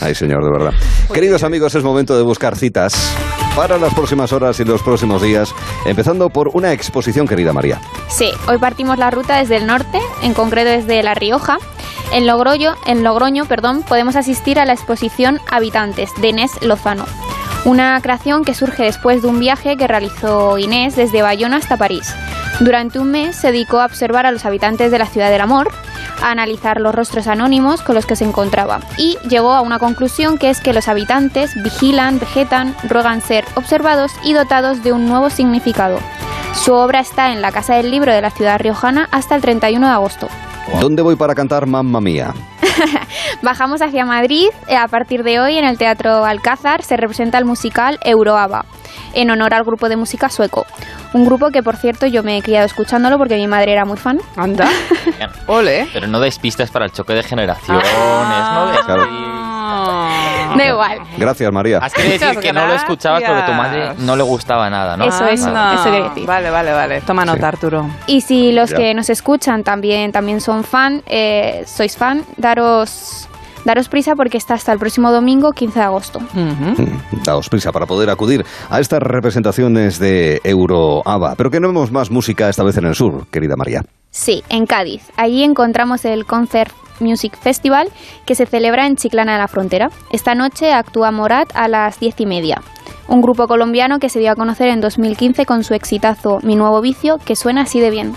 [0.01, 0.73] Ay, señor, de verdad.
[1.13, 3.15] Queridos amigos, es momento de buscar citas
[3.55, 5.55] para las próximas horas y los próximos días,
[5.87, 7.81] empezando por una exposición, querida María.
[8.09, 11.59] Sí, hoy partimos la ruta desde el norte, en concreto desde La Rioja.
[12.13, 17.05] En Logroño, en Logroño perdón, podemos asistir a la exposición Habitantes de Inés Lozano.
[17.67, 22.15] Una creación que surge después de un viaje que realizó Inés desde Bayona hasta París.
[22.61, 25.73] Durante un mes se dedicó a observar a los habitantes de la ciudad del amor,
[26.23, 30.39] a analizar los rostros anónimos con los que se encontraba y llegó a una conclusión
[30.39, 35.29] que es que los habitantes vigilan, vegetan, ruegan ser observados y dotados de un nuevo
[35.29, 35.99] significado.
[36.55, 39.85] Su obra está en la Casa del Libro de la ciudad riojana hasta el 31
[39.85, 40.29] de agosto.
[40.81, 42.33] ¿Dónde voy para cantar Mamma Mía?
[43.43, 44.49] Bajamos hacia Madrid.
[44.69, 48.65] eh, A partir de hoy, en el Teatro Alcázar, se representa el musical Euroaba,
[49.15, 50.67] en honor al grupo de música sueco.
[51.13, 53.97] Un grupo que, por cierto, yo me he criado escuchándolo porque mi madre era muy
[53.97, 54.21] fan.
[54.37, 54.69] Anda.
[55.47, 55.89] Ole.
[55.93, 57.87] Pero no deis pistas para el choque de generaciones.
[57.97, 58.67] Ah.
[58.67, 59.07] No des Claro.
[60.57, 60.99] Da igual.
[61.19, 61.79] Gracias, María.
[61.79, 65.05] Has querido decir que no lo escuchabas porque tu madre no le gustaba nada, ¿no?
[65.05, 65.75] Eso, eso, Anda.
[65.75, 66.27] eso quería decir.
[66.27, 67.01] Vale, vale, vale.
[67.03, 67.89] Toma nota, Arturo.
[68.07, 68.77] Y si los Ya.
[68.77, 73.29] que nos escuchan también, también son fan, eh, sois fan, daros,
[73.67, 76.21] daros prisa porque está hasta el próximo domingo, 15 de agosto.
[76.33, 81.35] Mm, Daos prisa para poder acudir a estas representaciones de Euroaba.
[81.37, 83.83] Pero que no vemos más música esta vez en el sur, querida María.
[84.11, 85.03] Sí, en Cádiz.
[85.17, 87.89] Allí encontramos el Concert Music Festival
[88.25, 89.91] que se celebra en Chiclana de la Frontera.
[90.11, 92.63] Esta noche actúa Morat a las diez y media.
[93.09, 96.81] Un grupo colombiano que se dio a conocer en 2015 con su exitazo Mi Nuevo
[96.81, 98.15] Vicio, que suena así de bien.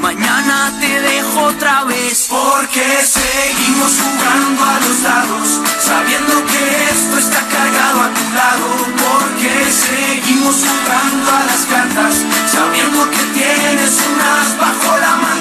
[0.00, 7.40] Mañana te dejo otra vez porque seguimos jugando a los dados, sabiendo que esto está
[7.48, 12.14] cargado a tu lado, porque seguimos jugando a las cartas,
[12.50, 15.40] sabiendo que tienes unas bajo la manga.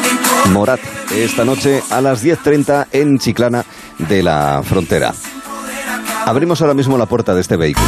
[0.52, 0.80] Morat,
[1.12, 3.64] esta noche a las 10.30 en Chiclana
[3.98, 5.14] de la Frontera.
[6.26, 7.88] Abrimos ahora mismo la puerta de este vehículo.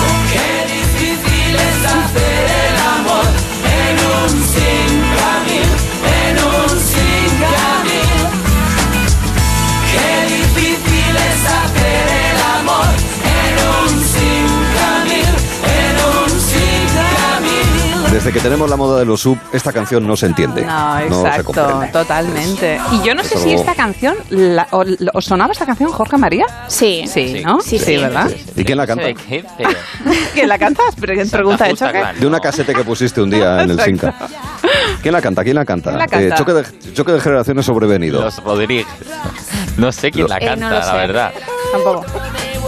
[18.23, 20.63] Desde que tenemos la moda de los sub, esta canción no se entiende.
[20.63, 22.79] No, exacto, totalmente.
[22.91, 26.45] Y yo no sé si esta canción, la- o- ¿os sonaba esta canción, Jorge María?
[26.67, 27.03] Sí.
[27.07, 27.61] Sí, ¿no?
[27.61, 27.97] Sí, sí.
[27.97, 28.29] ¿verdad?
[28.55, 29.05] ¿Y quién la canta?
[30.33, 30.93] ¿Quién la cantas?
[30.99, 32.03] Pre- Pregunta de choque.
[32.19, 34.13] De una casete que pusiste un día en el Sinca.
[35.01, 35.43] ¿Quién la canta?
[35.43, 35.89] ¿Quién la canta?
[35.89, 36.27] ¿Quién la canta?
[36.27, 38.21] Eh, choque, de, choque de generaciones sobrevenido.
[38.21, 38.85] Los Rodríguez.
[39.77, 40.97] No sé quién la Eh, no canta, la sé.
[40.97, 41.33] verdad.
[41.71, 42.05] Tampoco.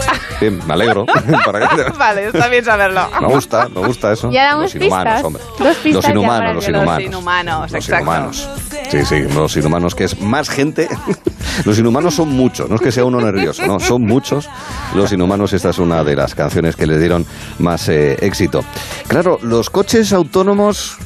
[0.40, 1.06] Bien, me alegro.
[1.46, 3.08] Para que te- vale, está bien saberlo.
[3.20, 4.30] Me gusta, me gusta eso.
[4.30, 5.24] Ya damos los inhumanos, pistas.
[5.24, 5.42] hombre.
[5.58, 6.96] Dos pistas los inhumanos, los inhumanos.
[6.98, 8.02] Los inhumanos, Los exacto.
[8.04, 8.48] inhumanos.
[8.90, 10.88] Sí, sí, los inhumanos, que es más gente.
[11.64, 14.48] Los inhumanos son muchos, no es que sea uno nervioso, no, son muchos.
[14.94, 17.24] Los inhumanos, esta es una de las canciones que le dieron
[17.60, 18.64] más eh, éxito.
[19.06, 20.96] Claro, los coches autónomos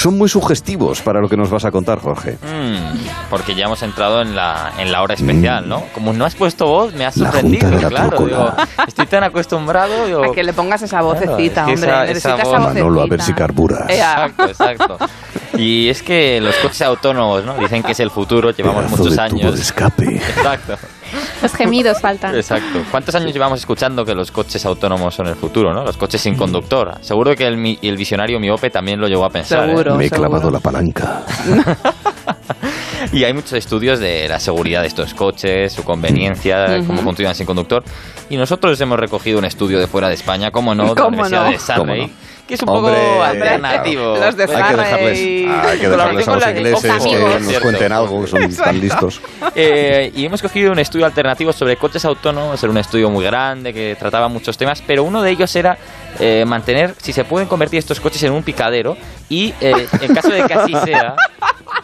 [0.00, 2.38] son muy sugestivos para lo que nos vas a contar, Jorge.
[2.42, 5.82] Mm, porque ya hemos entrado en la, en la hora especial, ¿no?
[5.94, 8.24] Como no has puesto voz, me has La sorprendido, Junta de la claro.
[8.26, 8.52] Digo,
[8.86, 10.06] estoy tan acostumbrado.
[10.06, 11.90] digo, A que le pongas esa vocecita, Claro, es que hombre.
[11.90, 12.74] esa- necesita esa esa, voz-.
[12.74, 13.88] Manolo, a ver si carburas.
[13.90, 14.98] Exacto, exacto.
[15.60, 17.54] Y es que los coches autónomos, ¿no?
[17.58, 19.54] Dicen que es el futuro, llevamos Pedazo muchos de tubo años.
[19.56, 20.16] de escape.
[20.16, 20.76] Exacto.
[21.42, 22.34] Los gemidos faltan.
[22.36, 22.82] Exacto.
[22.90, 25.84] ¿Cuántos años llevamos escuchando que los coches autónomos son el futuro, ¿no?
[25.84, 26.94] Los coches sin conductor.
[27.00, 29.64] Seguro que el, mi- el visionario miope también lo llegó a pensar.
[29.68, 29.72] ¿eh?
[29.72, 29.96] Seguro.
[29.96, 31.22] Me he clavado la palanca.
[33.12, 36.86] Y hay muchos estudios de la seguridad de estos coches, su conveniencia, Ujú.
[36.88, 37.82] cómo funcionan sin conductor.
[38.28, 41.08] Y nosotros hemos recogido un estudio de fuera de España, como no, de la ¿Cómo
[41.22, 41.50] Universidad no?
[41.50, 42.12] de Surrey.
[42.50, 44.16] Que es un Hombre, poco alternativo.
[44.18, 47.62] Los de Hay que dejarles, hay que dejarles a los ingleses que nos Cierto.
[47.62, 49.20] cuenten algo, que son tan listos.
[49.54, 53.74] Eh, y hemos cogido un estudio alternativo sobre coches autónomos, era un estudio muy grande
[53.74, 55.76] que trataba muchos temas, pero uno de ellos era
[56.18, 58.96] eh, mantener si se pueden convertir estos coches en un picadero
[59.28, 61.14] y eh, en caso de que así sea,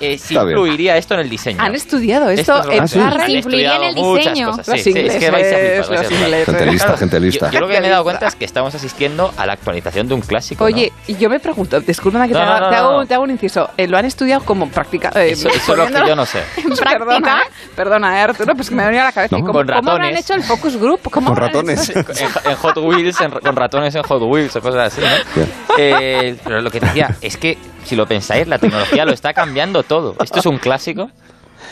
[0.01, 1.59] eh, si influiría esto en el diseño.
[1.63, 4.51] Han estudiado esto, Esto es en influiría el diseño.
[4.51, 4.69] cosas.
[4.69, 6.25] Los Sí, sí, es que vais a flipar, ingleses, vais a los flipar.
[6.27, 6.47] ingleses.
[6.47, 7.47] Gente lista, gente lista.
[7.47, 10.09] Yo, yo lo que me he dado cuenta es que estamos asistiendo a la actualización
[10.09, 10.65] de un clásico.
[10.69, 10.75] ¿no?
[10.75, 13.07] Oye, y yo me pregunto, discúlpame que No, te, haga, no, no, te hago, no.
[13.07, 13.71] te hago un inciso.
[13.77, 15.11] Eh, ¿Lo han estudiado como práctica?
[15.15, 16.41] eh, Eso, eso es lo que yo no sé.
[16.85, 19.37] Perdona, eh, perdona, eh, Arturo, pues que me ha venido a la cabeza.
[19.37, 19.39] No.
[19.39, 20.21] ¿Y ¿Cómo, Con cómo lo han ratones.
[20.21, 21.01] hecho el focus group?
[21.11, 21.89] ¿Cómo Con ratones.
[21.91, 22.05] en,
[22.45, 25.45] en Hot Wheels, en- con ratones en Hot Wheels o cosas así, ¿no?
[25.79, 29.83] Eh, pero lo que decía es que, si lo pensáis, la tecnología lo está cambiando
[29.83, 30.17] todo.
[30.23, 31.11] Esto es un clásico.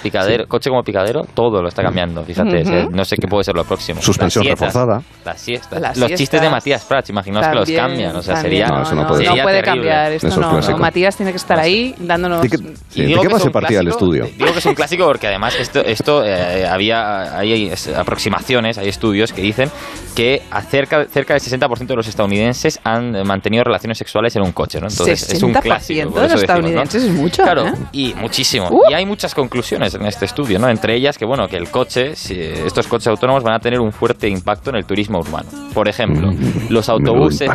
[0.05, 2.23] Picadero, coche como picadero, todo lo está cambiando.
[2.25, 4.01] Fíjate, eh, no sé qué puede ser lo próximo.
[4.03, 5.03] Suspensión Las siestas, reforzada.
[5.25, 5.81] Las siestas.
[5.81, 6.19] Las los siestas.
[6.19, 8.15] chistes de Matías Prats, imaginaos que los cambian.
[8.17, 8.67] O sea, también.
[8.67, 8.69] sería.
[8.69, 9.09] No, eso no no,
[9.43, 10.13] puede no cambiar.
[10.13, 10.79] Esto Eso es no.
[10.79, 12.43] Matías tiene que estar ahí dándonos...
[12.43, 14.05] ¿De qué, Y sí, ¿de digo qué que más es se un partía el clásico-
[14.05, 14.25] estudio?
[14.39, 18.89] Digo que es un clásico porque además esto, esto eh, había hay es- aproximaciones, hay
[18.89, 19.71] estudios que dicen
[20.15, 24.81] que a cerca, del 60% de los estadounidenses han mantenido relaciones sexuales en un coche,
[24.81, 24.89] ¿no?
[24.89, 25.99] Entonces es un 60% clásico.
[25.99, 26.41] de los decimos, ¿no?
[26.41, 27.73] estadounidenses es mucho, Claro, ¿eh?
[27.93, 28.69] y muchísimo.
[28.71, 28.83] Uh.
[28.91, 30.69] Y hay muchas conclusiones en este estudio, ¿no?
[30.69, 33.93] Entre ellas que bueno, que el coche, si- estos coches autónomos van a tener un
[33.93, 35.49] fuerte impacto en el turismo urbano.
[35.73, 36.31] Por ejemplo,
[36.69, 37.51] los autobuses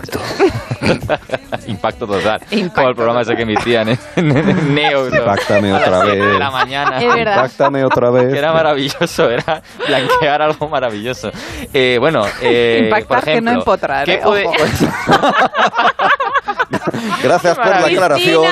[1.68, 2.42] impacto total.
[2.74, 5.10] Como el programa ese que emitían en, en Neo.
[5.10, 5.16] ¿no?
[5.18, 6.16] Impactame otra vez.
[6.20, 7.04] de la mañana.
[7.04, 8.32] Impactame otra vez.
[8.34, 11.32] Que era maravilloso, era blanquear algo maravilloso.
[11.74, 14.48] Eh, bueno, eh, Impactar por que no ejemplo, empotrar, ¿qué eh, puede-.
[17.24, 18.46] Gracias por la aclaración.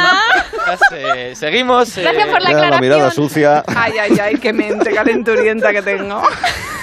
[0.92, 1.96] Eh, seguimos.
[1.96, 3.30] Gracias eh, por la Queda la mirada aclaración.
[3.30, 3.64] sucia.
[3.68, 6.22] Ay, ay, ay, qué mente calenturienta que tengo.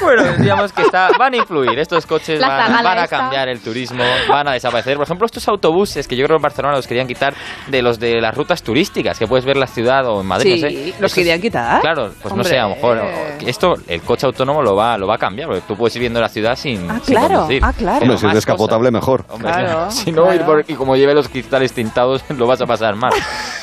[0.00, 1.78] Bueno, decíamos que está, van a influir.
[1.78, 3.16] Estos coches van, van a esta.
[3.18, 4.96] cambiar el turismo, van a desaparecer.
[4.96, 7.34] Por ejemplo, estos autobuses que yo creo que en Barcelona los querían quitar
[7.68, 10.62] de los de las rutas turísticas, que puedes ver la ciudad o en Madrid, Sí,
[10.62, 11.02] no sé.
[11.02, 11.80] los querían quitar.
[11.80, 12.48] Claro, pues no Hombre.
[12.48, 13.00] sé, a lo mejor
[13.46, 16.20] esto, el coche autónomo lo va, lo va a cambiar, porque tú puedes ir viendo
[16.20, 17.62] la ciudad sin, Ah, sin claro, conducir.
[17.64, 18.02] ah, claro.
[18.02, 19.24] Hombre, si es descapotable, mejor.
[19.30, 19.90] Hombre, Claro, claro.
[19.90, 20.34] Si no, claro.
[20.36, 23.12] ir por- y como lleve los cristales tintados, lo vas a pasar mal.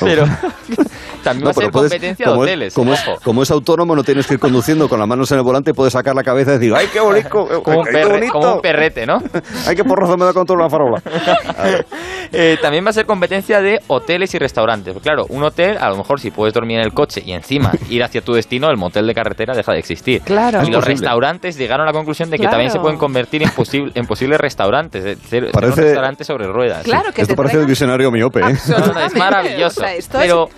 [0.00, 0.24] Pero
[1.22, 2.68] también va a ser puedes- competencia de como, hoteles.
[2.68, 5.38] Es, como, es, como es autónomo, no tienes que ir conduciendo con las manos en
[5.38, 7.28] el volante, puedes sacar la cabeza y decir, ¡ay, qué bonito!
[7.62, 8.32] Como un, qué perre- bonito!
[8.32, 9.18] como un perrete, ¿no?
[9.66, 11.02] ¡Ay, qué porrazo me da con toda la farola!
[12.34, 14.94] Eh, también va a ser competencia de hoteles y restaurantes.
[14.94, 17.72] Porque, claro, un hotel, a lo mejor si puedes dormir en el coche y encima
[17.90, 20.22] ir hacia tu destino, el motel de carretera deja de existir.
[20.22, 20.60] Claro.
[20.60, 20.94] Y Es los posible.
[20.94, 22.52] restaurantes llegaron a la conclusión de que Claro.
[22.52, 25.04] también se pueden convertir en, posible, en posibles restaurantes.
[25.04, 26.84] Es decir, ser Parece- un restaurante sobre ruedas.
[26.84, 28.56] Claro que Esto parece el visionario miope, ¿eh?
[28.68, 29.80] No, no, es maravilloso.
[29.82, 30.48] O sea, esto pero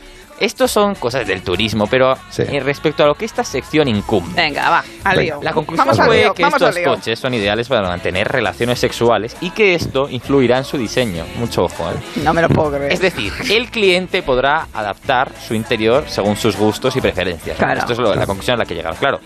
[0.41, 2.43] estos son cosas del turismo, pero Sí.
[2.49, 4.35] eh, respecto a lo que esta sección incumbe.
[4.35, 5.41] Venga, va, al lío.
[5.43, 9.51] La conclusión vamos fue lío, que estos coches son ideales para mantener relaciones sexuales y
[9.51, 11.25] que esto influirá en su diseño.
[11.37, 11.95] Mucho ojo, ¿eh?
[12.23, 12.93] No me lo puedo creer.
[12.93, 17.57] Es decir, el cliente podrá adaptar su interior según sus gustos y preferencias.
[17.57, 17.81] Claro.
[17.81, 18.97] Esto es lo- la conclusión a la que llegaron.
[18.99, 19.21] Claro.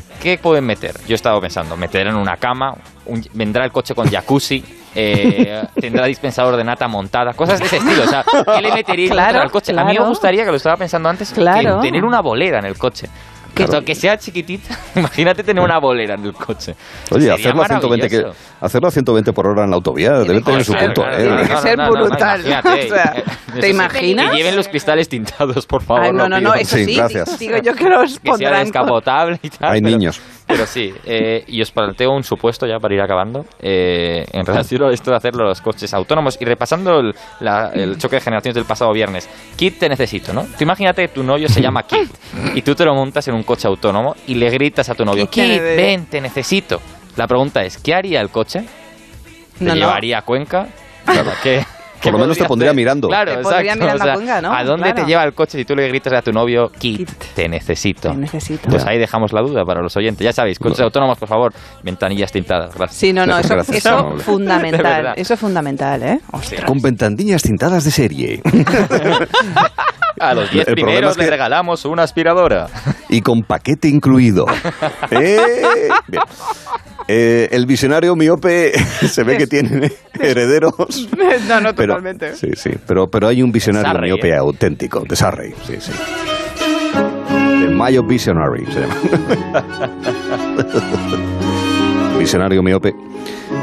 [0.00, 0.12] Sí.
[0.22, 0.94] ¿Qué pueden meter?
[1.06, 2.74] Yo he estado pensando, meter en una cama,
[3.06, 4.64] un- vendrá el coche con jacuzzi,
[4.94, 8.04] eh, tendrá dispensador de nata montada, cosas de ese estilo.
[8.04, 8.24] O sea,
[8.56, 9.72] ¿qué le metería Claro, al coche?
[9.72, 10.08] A mí me claro.
[10.08, 11.80] gustaría, que lo estaba pensando antes, que Claro.
[11.80, 13.08] tener una bolera en el coche.
[13.54, 16.74] Que, esto- que sea chiquitita, imagínate tener una bolera en el coche.
[17.10, 18.24] Oye, hacerlo a, 120 que,
[18.60, 21.22] hacerlo a 120 por hora en la autovía debe tener su Claro, punto, claro, ¿eh?
[21.26, 22.40] Tiene que no, no, ser no, no, no, brutal.
[22.44, 23.22] O sea,
[23.60, 24.30] ¿Te imaginas?
[24.32, 26.02] Que lleven los cristales tintados, por favor.
[26.04, 26.48] Ay, no, no, pido.
[26.50, 26.96] no, eso Sí, sí.
[26.96, 27.38] gracias.
[27.38, 28.52] Digo yo que los Que sea pondrán.
[28.54, 29.72] con- descapotable y tal.
[29.72, 30.20] Hay pero- niños.
[30.46, 34.82] Pero sí, eh, y os planteo un supuesto ya para ir acabando eh, en relación
[34.82, 38.54] a esto de hacer los coches autónomos y repasando el, la- el choque de generaciones
[38.56, 39.26] del pasado viernes.
[39.56, 40.42] Kit te necesito, ¿no?
[40.42, 42.10] Tú imagínate que tu novio se llama Kit
[42.54, 45.26] y tú te lo montas en un coche autónomo y le gritas a tu novio,
[45.28, 45.76] Kit, Kit, bebé".
[45.76, 46.80] ven, te necesito.
[47.16, 48.64] La pregunta es, ¿qué haría el coche?
[49.58, 49.76] ¿Te No, no.
[49.76, 50.66] llevaría a Cuenca?
[51.42, 51.62] ¿Qué,
[52.02, 52.76] Por lo menos te pondría hacer?
[52.76, 53.08] mirando.
[53.08, 53.80] Claro, Te pondría exacto.
[53.84, 54.52] mirando o sea, a Cuenca, ¿no?
[54.52, 55.02] ¿A dónde Claro.
[55.04, 58.10] te lleva el coche si tú le gritas a tu novio, Kit, te necesito?
[58.10, 58.68] Te necesito.
[58.68, 60.22] Pues ahí dejamos la duda para los oyentes.
[60.24, 62.74] Ya sabéis, coches autónomos, por favor, ventanillas tintadas.
[62.74, 62.98] Gracias.
[62.98, 64.16] Sí, no, no, eso, Gracias, eso amable.
[64.18, 65.12] De fundamental.
[65.16, 66.20] Eso es fundamental, ¿eh?
[66.32, 66.64] Ostras.
[66.64, 68.42] Con ventanillas tintadas de serie.
[70.20, 72.68] A los 10 El problema primeros es que- les regalamos una aspiradora.
[73.08, 74.46] y con paquete incluido.
[75.10, 75.88] ¡Eh!
[76.08, 76.22] Bien.
[77.06, 78.72] Eh, el visionario miope
[79.06, 81.08] se ve que tiene herederos.
[81.48, 82.34] No, no, Pero, totalmente.
[82.34, 84.36] sí, sí, pero, pero hay un visionario Sarrey, miope ¿eh?
[84.36, 85.92] auténtico, de Sarrey, sí, sí.
[87.60, 88.94] The Mayo Visionary se llama.
[92.18, 92.94] visionario miope.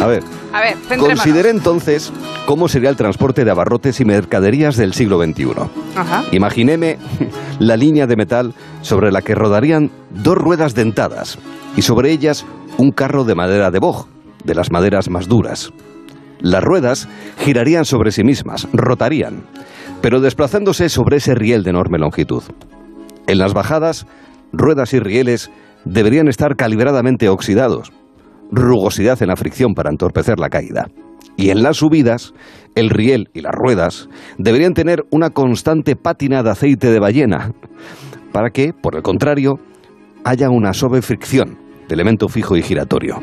[0.00, 2.12] A ver, A ver, entonces
[2.46, 5.52] cómo sería el transporte de abarrotes y mercaderías del siglo XXI.
[5.94, 6.24] Ajá.
[6.32, 6.98] Imaginéme
[7.58, 11.38] la línea de metal sobre la que rodarían dos ruedas dentadas
[11.76, 12.46] y sobre ellas
[12.78, 14.06] un carro de madera de boj,
[14.44, 15.70] de las maderas más duras.
[16.40, 17.08] Las ruedas
[17.38, 19.44] girarían sobre sí mismas, rotarían,
[20.00, 22.42] pero desplazándose sobre ese riel de enorme longitud.
[23.26, 24.06] En las bajadas,
[24.52, 25.50] ruedas y rieles
[25.84, 27.92] deberían estar calibradamente oxidados,
[28.50, 30.88] rugosidad en la fricción para entorpecer la caída.
[31.36, 32.34] Y en las subidas,
[32.74, 37.52] el riel y las ruedas deberían tener una constante pátina de aceite de ballena,
[38.32, 39.58] para que, por el contrario,
[40.24, 43.16] haya una suave fricción de elemento fijo y giratorio.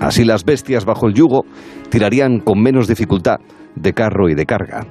[0.00, 1.44] Así las bestias bajo el yugo
[1.90, 3.36] tirarían con menos dificultad
[3.76, 4.86] de carro y de carga.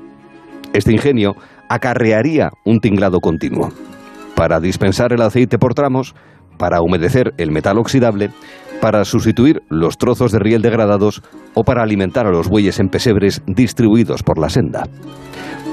[0.74, 1.36] Este ingenio
[1.69, 3.69] acarrearía un tinglado continuo
[4.36, 6.15] para dispensar el aceite por tramos,
[6.58, 8.32] para humedecer el metal oxidable,
[8.82, 11.22] para sustituir los trozos de riel degradados
[11.54, 14.84] o para alimentar a los bueyes en pesebres distribuidos por la senda.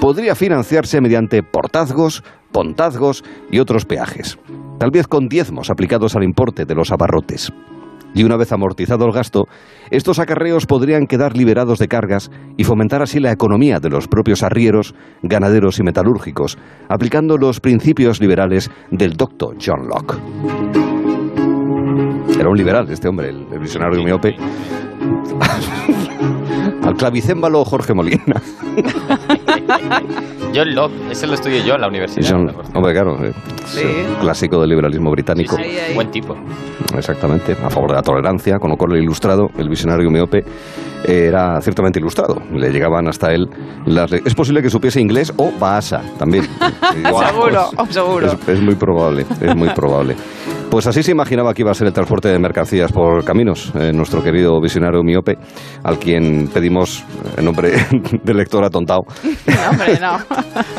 [0.01, 2.23] Podría financiarse mediante portazgos,
[2.53, 4.39] pontazgos y otros peajes,
[4.79, 7.51] tal vez con diezmos aplicados al importe de los abarrotes.
[8.15, 9.47] Y una vez amortizado el gasto,
[9.91, 14.43] estos acarreos podrían quedar liberados de cargas y fomentar así la economía de los propios
[14.43, 20.17] arrieros, ganaderos y metalúrgicos, aplicando los principios liberales del doctor John Locke.
[22.39, 24.37] Era un liberal este hombre, el, el visionario miope.
[26.99, 28.25] Al clavicémbalo Jorge Molina.
[30.53, 32.29] John Locke, ese lo estudié yo en la universidad.
[32.29, 33.33] John- hombre, claro, eh,
[33.67, 33.83] Sí.
[33.83, 35.55] es un clásico del liberalismo británico.
[35.57, 36.37] Sí, sí, Buen tipo.
[36.97, 40.45] Exactamente, a favor de la tolerancia, con lo cual el ilustrado, el visionario miope,
[41.05, 42.37] era ciertamente ilustrado.
[42.53, 43.49] Le llegaban hasta él
[43.87, 44.13] las...
[44.13, 46.45] Es posible que supiese inglés o bahasa también.
[46.97, 48.27] Digo, ah, seguro, pues, seguro.
[48.27, 50.17] Es, es muy probable, es muy probable.
[50.71, 53.91] Pues así se imaginaba que iba a ser el transporte de mercancías por caminos, eh,
[53.95, 55.39] nuestro querido visionario miope,
[55.83, 57.05] al quien pedimos,
[57.39, 57.73] en nombre
[58.23, 59.03] del lector atontado,
[59.47, 60.19] No, hombre, no.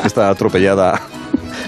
[0.04, 1.00] esta atropellada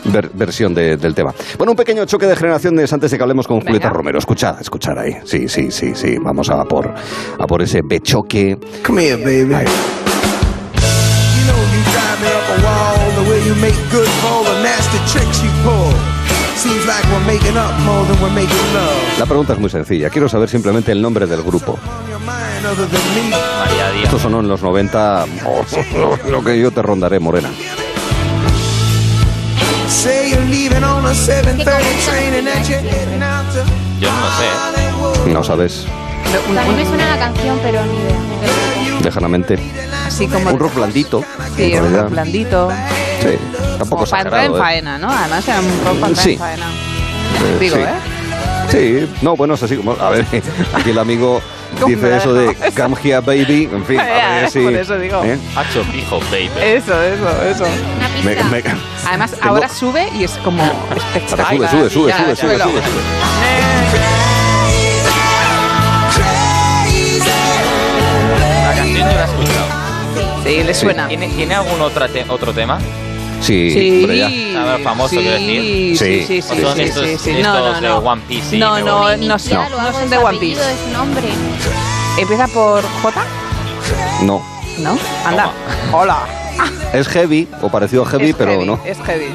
[0.04, 1.34] ver- versión de- del tema.
[1.58, 4.18] Bueno, un pequeño choque de generaciones antes de que hablemos con Julieta Romero.
[4.18, 5.16] Escuchad, escuchad ahí.
[5.24, 6.16] Sí, sí, sí, sí.
[6.18, 6.92] Vamos a por,
[7.38, 8.58] a por ese bechoque.
[8.86, 9.54] Come here, baby.
[9.54, 9.64] Ahí.
[9.64, 14.44] You know you drive me up a wall the way you make good for all
[14.44, 15.92] the nasty tricks you pull.
[16.56, 19.18] Seems like we're making up more than we're making love.
[19.18, 20.10] La pregunta es muy sencilla.
[20.10, 21.78] Quiero saber simplemente el nombre del grupo.
[22.62, 24.04] María Díaz.
[24.04, 25.24] Esto sonó en los 90.
[25.46, 25.64] oh,
[26.30, 27.48] lo que yo te rondaré, Morena.
[29.92, 31.64] Say you're leaving on a 7:30
[32.06, 33.62] train and that you're heading out to
[34.00, 35.30] Yo no lo sé.
[35.32, 39.00] No sabes, A mí me suena la canción, pero ni idea.
[39.04, 39.58] lejanamente.
[40.06, 41.22] Así como Un rock blandito.
[41.56, 42.02] Sí, en un realidad.
[42.04, 42.70] rock blandito.
[43.20, 43.38] Sí,
[43.78, 44.60] tampoco Como para entrar en exagerado, ¿eh?
[44.60, 45.10] faena, ¿no?
[45.12, 46.32] Además era un rock para entrar Sí.
[46.32, 46.66] en faena.
[46.66, 47.82] Eh, Digo, sí.
[47.82, 49.06] ¿eh?
[49.08, 49.92] Sí, no, bueno, es así como.
[49.92, 50.26] A ver,
[50.74, 53.68] aquí el amigo ¿Cómo me dice eso de come here, baby.
[53.72, 54.60] En fin, a Ya, ver si.
[54.60, 55.22] por eso digo.
[55.24, 55.38] ¿eh?
[55.56, 56.50] Hacho pijo, baby.
[56.60, 57.64] Eso, eso, eso.
[58.24, 58.62] Me- me-
[59.06, 60.62] Además, Tengo- ahora sube y es como
[60.94, 61.70] espectacular.
[61.70, 62.64] sube, sube, sube, Ya, sube, sube, súbelo.
[62.64, 64.02] sube, sube.
[68.64, 69.66] La canción yo la he escuchado.
[70.44, 71.08] Sí, le suena.
[71.08, 72.78] ¿Tiene, ¿tiene algún otra te- otro tema?
[73.42, 74.62] Sí, Sí, hombre, ya.
[74.62, 75.96] A ver, famoso, sí, quiero decir.
[75.98, 77.30] sí, sí, sí, ¿O son sí, estos, sí, sí.
[77.30, 77.98] estos No, no, de no.
[77.98, 78.56] One Piece?
[78.56, 80.60] No, no, no, son de One Piece.
[80.64, 81.28] de su nombre.
[82.18, 83.24] Empieza por J,
[84.22, 84.42] No.
[84.78, 84.96] ¿no?
[85.26, 85.50] Anda.
[85.92, 86.18] Hola.
[86.92, 88.78] Es heavy, o parecido a heavy, Es pero heavy, no.
[88.84, 89.26] Es heavy.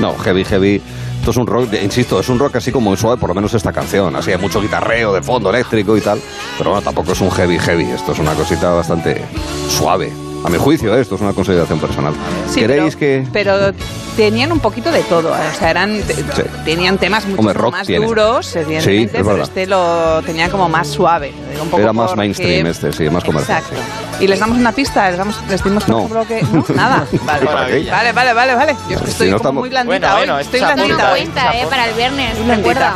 [0.00, 0.82] No, heavy, heavy.
[1.20, 3.52] Esto es un rock, insisto, es un rock así como muy suave, por lo menos
[3.52, 4.16] esta canción.
[4.16, 6.18] Así hay mucho guitarreo de fondo eléctrico y tal.
[6.56, 7.84] Pero bueno, tampoco es un heavy, heavy.
[7.90, 9.22] Esto es una cosita bastante
[9.68, 10.10] suave.
[10.44, 11.00] A mi juicio, ¿eh?
[11.00, 12.14] esto es una consideración personal.
[12.48, 13.26] Sí, ¿Queréis pero, que.?
[13.32, 13.72] Pero
[14.16, 15.34] tenían un poquito de todo.
[15.34, 15.40] ¿eh?
[15.54, 16.22] O sea, eran, te- Sí.
[16.64, 18.06] tenían temas mucho Hombre, rock más tiene.
[18.06, 21.32] duros, evidentemente, es pero este lo tenía como más suave.
[21.60, 23.58] Un poco Era más porque- mainstream este, sí, más comercial.
[23.58, 23.80] Exacto.
[24.20, 25.98] Y les damos una pista, les, damos, les dimos por No.
[25.98, 26.42] ejemplo que.
[26.42, 26.64] ¿no?
[26.74, 27.06] Nada.
[27.24, 27.44] Vale,
[27.90, 28.76] vale, vale, vale, vale.
[28.88, 30.18] Yo es que Si estoy no como estamos- muy blandita Bueno, hoy.
[30.20, 31.20] bueno, estoy blandita Toma hoy.
[31.20, 32.68] cuenta, eh, para el viernes, Muy blandita.
[32.70, 32.94] recuerda.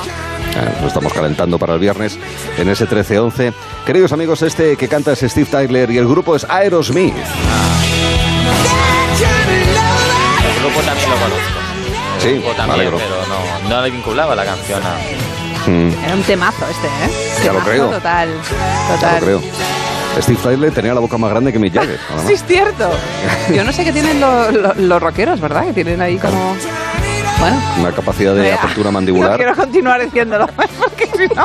[0.55, 2.19] Eh, lo estamos calentando para el viernes
[2.59, 3.53] en ese 13-11.
[3.87, 7.15] Queridos amigos, este que canta es Steve Tyler y el grupo es Aerosmith.
[10.45, 11.59] El grupo también lo conozco.
[12.17, 12.99] El Sí, grupo me también, alegro.
[12.99, 14.97] pero no, no le vinculaba la canción a...
[15.71, 17.41] Mm, Era un temazo este, ¿eh?
[17.45, 17.89] Ya lo creo.
[17.91, 18.29] Total.
[18.29, 19.15] ya Total.
[19.15, 19.41] lo creo.
[20.21, 21.99] Steve Tyler tenía la boca más grande que Mick Jagger.
[22.09, 22.27] además.
[22.27, 22.91] Sí, es cierto.
[23.55, 25.65] Yo no sé qué tienen lo- lo- los rockeros, ¿verdad?
[25.67, 26.55] Que tienen ahí como.
[27.43, 27.61] Bueno.
[27.81, 29.37] Una capacidad de apertura No mandibular.
[29.37, 30.47] quiero continuar diciéndolo,
[30.79, 31.45] porque si no,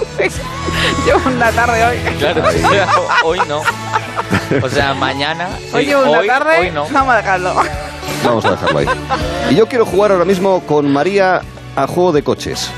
[1.08, 1.98] llevo una tarde hoy.
[2.20, 2.44] Claro,
[3.24, 3.62] hoy no.
[4.64, 5.48] O sea, mañana...
[5.58, 6.88] sí, Hoy llevo una hoy, tarde, hoy no.
[6.92, 7.56] vamos a dejarlo.
[8.24, 8.88] Vamos a dejarlo ahí.
[9.50, 11.42] Y yo quiero jugar ahora mismo con María
[11.76, 12.70] a juego de coches.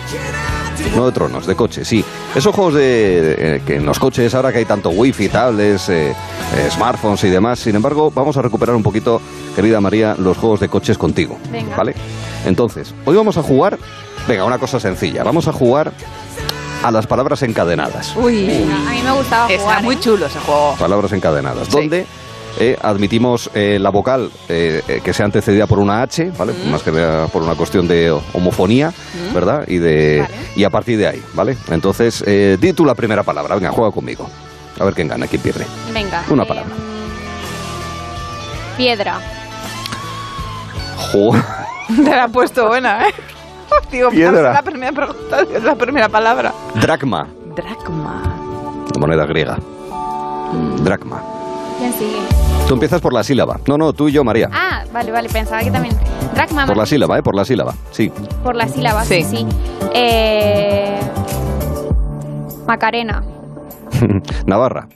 [0.96, 2.04] No de tronos, de coches, sí.
[2.36, 6.12] Esos juegos de, eh, que en los coches, ahora que hay tanto wifi, tablets, eh,
[6.12, 7.60] eh, smartphones y demás.
[7.60, 9.22] Sin embargo, vamos a recuperar un poquito,
[9.56, 11.38] querida María, los juegos de coches contigo.
[11.52, 11.76] Venga.
[11.76, 11.94] ¿Vale?
[12.46, 13.78] Entonces, hoy vamos a jugar,
[14.28, 15.24] venga, una cosa sencilla.
[15.24, 15.92] Vamos a jugar
[16.84, 18.16] a las palabras encadenadas.
[18.16, 18.50] Uy,
[18.88, 19.84] A mí me gustaba está jugar.
[19.84, 20.00] muy ¿eh?
[20.00, 20.76] chulo ese juego.
[20.80, 21.70] Palabras encadenadas.
[21.70, 22.06] Donde
[22.60, 26.54] eh, admitimos eh, la vocal eh, eh, que sea antecedida por una H, ¿vale?
[26.70, 26.92] Más que
[27.32, 28.92] por una cuestión de homofonía,
[29.34, 29.64] ¿verdad?
[29.68, 31.58] Y, de, y a partir de ahí, ¿vale?
[31.72, 33.56] Entonces, eh, di tú la primera palabra.
[33.56, 34.30] Venga, juega conmigo.
[34.80, 35.66] A ver quién gana, quién pierde.
[35.94, 36.24] Venga.
[36.30, 36.72] Una palabra.
[38.78, 39.20] Piedra.
[41.12, 41.36] Jo-
[41.88, 43.14] Te la ha puesto buena, ¿eh?
[43.92, 44.50] Digo, Piedra.
[44.50, 46.54] es la primera pregunta, es la primera palabra.
[46.76, 48.36] Dracma, Dracma.
[49.00, 49.58] moneda griega.
[50.84, 51.22] Dracma.
[51.80, 52.49] ¿Quién sigue?
[52.70, 53.60] Tú empiezas por la sílaba.
[53.68, 54.48] No, no, tú y yo, María.
[54.54, 55.98] Ah, vale, vale, pensaba que también.
[56.36, 57.24] Dracma Por la sílaba, ¿eh?
[57.24, 57.74] Por la sílaba.
[57.90, 58.12] Sí.
[58.44, 59.38] Por la sílaba, sí, Sí.
[59.38, 59.48] sí.
[59.96, 61.00] Eh,
[62.68, 63.24] Macarena.
[64.46, 64.88] Navarra.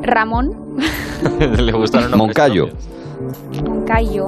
[0.00, 0.56] Ramón.
[1.58, 2.68] Le gustaron los nombres Moncayo.
[3.68, 4.24] Moncayo.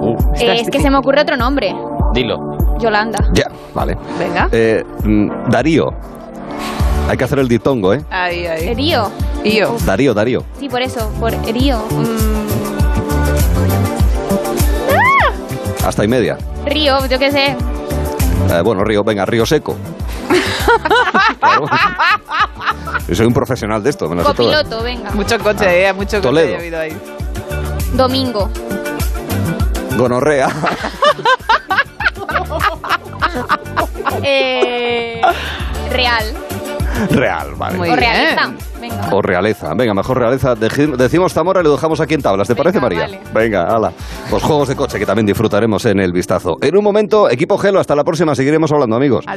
[0.00, 1.74] Uh, Eh, es que se me ocurre otro nombre.
[2.14, 2.56] Dilo.
[2.78, 3.18] Yolanda.
[3.34, 3.98] Ya, vale.
[4.16, 4.48] Venga.
[4.52, 5.90] Eh, mm, Darío.
[7.08, 8.04] Hay que hacer el diptongo, ¿eh?
[8.10, 8.74] Ahí, ahí.
[8.74, 9.10] Río.
[9.44, 9.76] Yo.
[9.84, 10.44] Darío, Darío.
[10.60, 11.78] Sí, por eso, por Río.
[11.90, 12.46] Mm,
[15.86, 16.36] Hasta y media.
[16.66, 17.56] Río, yo qué sé.
[18.50, 19.76] Eh, bueno, Río, venga, Río Seco.
[21.40, 21.66] Claro.
[23.08, 24.36] Yo soy un profesional de esto, me sé todas.
[24.36, 25.10] Copiloto, venga.
[25.12, 26.56] Mucho coche, eh, mucho coche Toledo.
[26.56, 26.94] he oído ahí.
[27.94, 28.50] Domingo.
[29.96, 30.48] Gonorrea.
[34.22, 35.20] Eh,
[35.90, 36.24] Real.
[37.10, 37.76] Real, vale.
[37.78, 38.00] Muy o bien.
[38.10, 38.52] realeza.
[38.80, 39.08] Venga.
[39.12, 39.74] O realeza.
[39.74, 40.54] Venga, mejor realeza.
[40.54, 42.46] Decimos Zamora y lo dejamos aquí en tablas.
[42.48, 43.00] ¿Te parece, María?
[43.00, 43.20] vale.
[43.34, 43.92] Venga, hala.
[44.30, 46.56] Los juegos de coche que también disfrutaremos en el vistazo.
[46.60, 48.34] En un momento, equipo Gelo, hasta la próxima.
[48.34, 49.26] Seguiremos hablando, amigos.